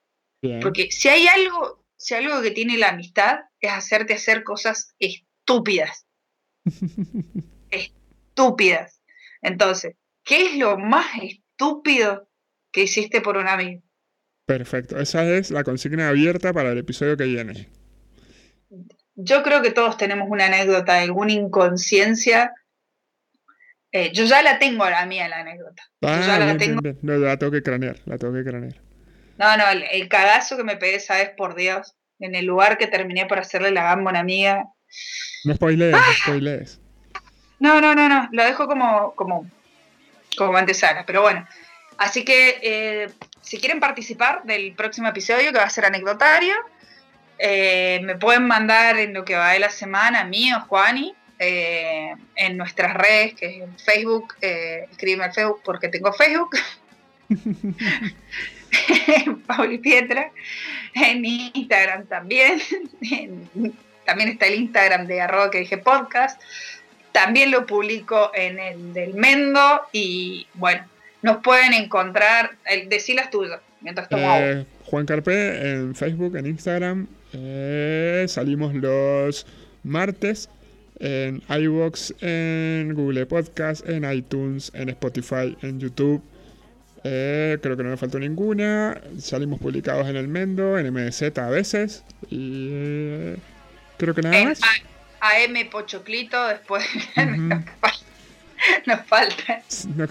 Porque 0.61 0.91
si 0.91 1.07
hay 1.07 1.27
algo, 1.27 1.85
si 1.95 2.13
algo 2.13 2.41
que 2.41 2.51
tiene 2.51 2.77
la 2.77 2.89
amistad, 2.89 3.39
es 3.61 3.71
hacerte 3.71 4.15
hacer 4.15 4.43
cosas 4.43 4.93
estúpidas. 4.99 6.05
estúpidas. 7.71 9.01
Entonces, 9.41 9.95
¿qué 10.25 10.47
es 10.47 10.57
lo 10.57 10.77
más 10.77 11.07
estúpido 11.21 12.27
que 12.73 12.83
hiciste 12.83 13.21
por 13.21 13.37
un 13.37 13.47
amigo? 13.47 13.81
Perfecto, 14.45 14.99
esa 14.99 15.23
es 15.23 15.51
la 15.51 15.63
consigna 15.63 16.09
abierta 16.09 16.51
para 16.51 16.73
el 16.73 16.79
episodio 16.79 17.15
que 17.15 17.23
viene 17.23 17.78
yo 19.21 19.43
creo 19.43 19.61
que 19.61 19.71
todos 19.71 19.97
tenemos 19.97 20.29
una 20.29 20.45
anécdota, 20.45 20.99
alguna 20.99 21.33
inconsciencia. 21.33 22.53
Eh, 23.91 24.11
yo 24.13 24.23
ya 24.23 24.41
la 24.41 24.59
tengo 24.59 24.89
la 24.89 25.05
mía, 25.05 25.27
la 25.27 25.39
anécdota. 25.39 25.83
Ah, 26.01 26.21
ya 26.25 26.39
la 26.39 26.57
tengo. 26.57 26.79
No, 27.01 27.17
la 27.17 27.37
tengo 27.37 27.51
que 27.51 27.61
cranear, 27.61 27.97
la 28.05 28.17
tengo 28.17 28.33
que 28.33 28.43
cranear. 28.43 28.75
No, 29.37 29.57
no, 29.57 29.63
el, 29.69 30.07
cagazo 30.07 30.55
que 30.55 30.63
me 30.63 30.77
pegué, 30.77 30.99
sabes, 30.99 31.31
por 31.31 31.55
Dios, 31.55 31.95
en 32.19 32.35
el 32.35 32.45
lugar 32.45 32.77
que 32.77 32.87
terminé 32.87 33.25
por 33.25 33.39
hacerle 33.39 33.71
la 33.71 33.83
gamba 33.83 34.09
a 34.09 34.13
una 34.13 34.19
amiga. 34.21 34.65
No 35.43 35.55
spoilees, 35.55 35.91
no 35.91 35.97
¡Ah! 35.97 36.13
spoilees. 36.23 36.79
No, 37.59 37.81
no, 37.81 37.93
no, 37.93 38.07
no, 38.07 38.29
lo 38.31 38.43
dejo 38.45 38.67
como, 38.67 39.13
como, 39.15 39.49
como 40.37 40.57
antesala, 40.57 41.05
pero 41.05 41.21
bueno. 41.21 41.45
Así 41.97 42.23
que, 42.23 42.59
eh, 42.61 43.09
si 43.41 43.57
quieren 43.57 43.81
participar 43.81 44.43
del 44.43 44.73
próximo 44.75 45.09
episodio, 45.09 45.51
que 45.51 45.57
va 45.57 45.65
a 45.65 45.69
ser 45.69 45.83
anecdotario, 45.83 46.55
eh, 47.39 48.01
me 48.03 48.17
pueden 48.17 48.47
mandar 48.47 48.99
en 48.99 49.13
lo 49.13 49.23
que 49.23 49.35
va 49.35 49.53
de 49.53 49.59
la 49.59 49.69
semana, 49.69 50.25
mío, 50.25 50.59
Juani, 50.67 51.15
eh, 51.39 52.13
en 52.35 52.57
nuestras 52.57 52.93
redes, 52.93 53.33
que 53.35 53.45
es 53.45 53.63
en 53.63 53.79
Facebook, 53.79 54.35
eh, 54.41 54.87
escríbeme 54.91 55.23
al 55.23 55.33
Facebook 55.33 55.61
porque 55.63 55.87
tengo 55.87 56.11
Facebook. 56.11 56.49
Pauli 59.47 59.77
Pietra, 59.77 60.31
en 60.93 61.23
Instagram 61.23 62.05
también, 62.07 62.59
también 64.05 64.29
está 64.29 64.47
el 64.47 64.55
Instagram 64.55 65.07
de 65.07 65.21
arroba 65.21 65.49
que 65.49 65.59
dije 65.59 65.77
podcast, 65.77 66.41
también 67.13 67.51
lo 67.51 67.65
publico 67.65 68.31
en 68.35 68.59
el 68.59 68.93
del 68.93 69.13
Mendo 69.13 69.83
y 69.93 70.45
bueno, 70.55 70.83
nos 71.21 71.37
pueden 71.37 71.73
encontrar, 71.73 72.57
el, 72.65 72.89
decí 72.89 73.13
las 73.13 73.29
tuyas, 73.29 73.61
mientras 73.79 74.09
tomo 74.09 74.65
Juan 74.85 75.05
Carpe 75.05 75.71
en 75.71 75.95
Facebook, 75.95 76.35
en 76.35 76.47
Instagram, 76.47 77.07
eh, 77.33 78.25
salimos 78.27 78.73
los 78.73 79.45
martes 79.83 80.49
en 80.99 81.41
iBox, 81.47 82.13
en 82.21 82.93
Google 82.93 83.25
Podcast, 83.25 83.87
en 83.87 84.09
iTunes, 84.11 84.71
en 84.73 84.89
Spotify, 84.89 85.57
en 85.61 85.79
YouTube. 85.79 86.21
Eh, 87.03 87.57
creo 87.61 87.77
que 87.77 87.83
no 87.83 87.89
me 87.89 87.97
faltó 87.97 88.19
ninguna. 88.19 88.99
Salimos 89.19 89.59
publicados 89.59 90.07
en 90.07 90.17
el 90.17 90.27
Mendo, 90.27 90.77
en 90.77 90.93
MZ 90.93 91.37
a 91.37 91.49
veces. 91.49 92.03
Y 92.29 92.67
eh, 92.71 93.37
creo 93.97 94.13
que 94.13 94.21
nada 94.21 94.43
más. 94.43 94.61
AM 95.21 95.69
Pochoclito, 95.69 96.47
después 96.47 96.85
nos 98.85 99.05
falta. 99.05 99.61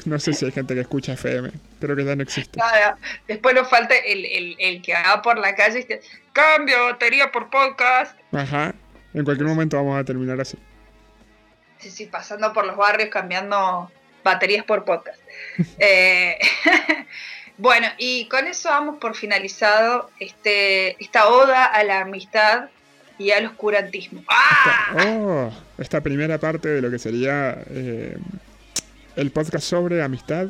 No, 0.05 0.19
sé 0.19 0.33
si 0.33 0.45
hay 0.45 0.53
gente 0.53 0.75
que 0.75 0.81
escucha 0.81 1.13
FM, 1.13 1.51
pero 1.81 1.97
que 1.97 2.05
ya 2.05 2.17
no 2.17 2.23
existe. 2.23 2.61
Después 3.27 3.55
nos 3.55 3.69
falta 3.69 3.95
el, 3.95 4.57
el, 4.59 4.83
que 4.83 4.93
va 4.93 5.23
por 5.23 5.39
la 5.39 5.55
calle 5.55 5.81
y 5.81 5.83
dice, 5.83 6.01
cambio 6.33 6.85
batería 6.85 7.31
por 7.33 7.51
podcast. 7.51 8.19
Ajá, 8.33 8.75
en 9.15 9.25
cualquier 9.25 9.49
momento 9.49 9.77
vamos 9.77 9.99
a 9.99 10.05
terminar 10.05 10.41
así. 10.41 10.59
Sí, 11.79 11.91
sí, 11.91 12.07
pasando 12.07 12.53
por 12.53 12.67
los 12.67 12.77
barrios 12.77 13.11
cambiando 13.11 13.91
baterías 14.25 14.65
por 14.65 14.85
podcast. 14.85 15.21
Eh, 15.79 16.39
bueno, 17.59 17.87
y 17.97 18.27
con 18.29 18.47
eso 18.47 18.69
vamos 18.69 18.99
por 18.99 19.17
finalizado 19.17 20.11
este, 20.21 21.03
esta 21.03 21.29
oda 21.29 21.65
a 21.65 21.83
la 21.85 22.01
amistad 22.01 22.69
y 23.19 23.33
al 23.33 23.47
oscurantismo. 23.47 24.23
¡Ah! 24.29 24.95
Oh, 25.07 25.53
esta 25.79 26.01
primera 26.01 26.39
parte 26.39 26.69
de 26.69 26.83
lo 26.83 26.91
que 26.91 26.99
sería 26.99 27.59
eh, 27.71 28.17
el 29.19 29.33
podcast 29.33 29.67
sobre 29.67 30.01
amistad 30.01 30.49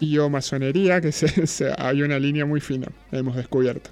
y 0.00 0.16
o 0.18 0.30
masonería, 0.30 1.00
que 1.00 1.12
se, 1.12 1.72
hay 1.78 2.02
una 2.02 2.18
línea 2.18 2.46
muy 2.46 2.60
fina, 2.60 2.88
hemos 3.12 3.36
descubierto. 3.36 3.90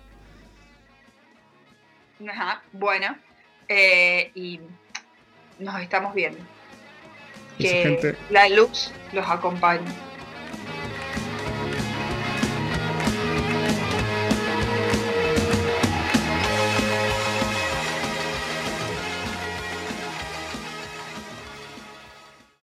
Ajá, 2.27 2.63
bueno, 2.73 3.17
eh, 3.69 4.31
y 4.35 4.61
nos 5.59 5.81
estamos 5.81 6.15
viendo. 6.15 6.39
Que 7.59 8.17
la 8.31 8.49
luz 8.49 8.91
los 9.13 9.29
acompañe. 9.29 9.85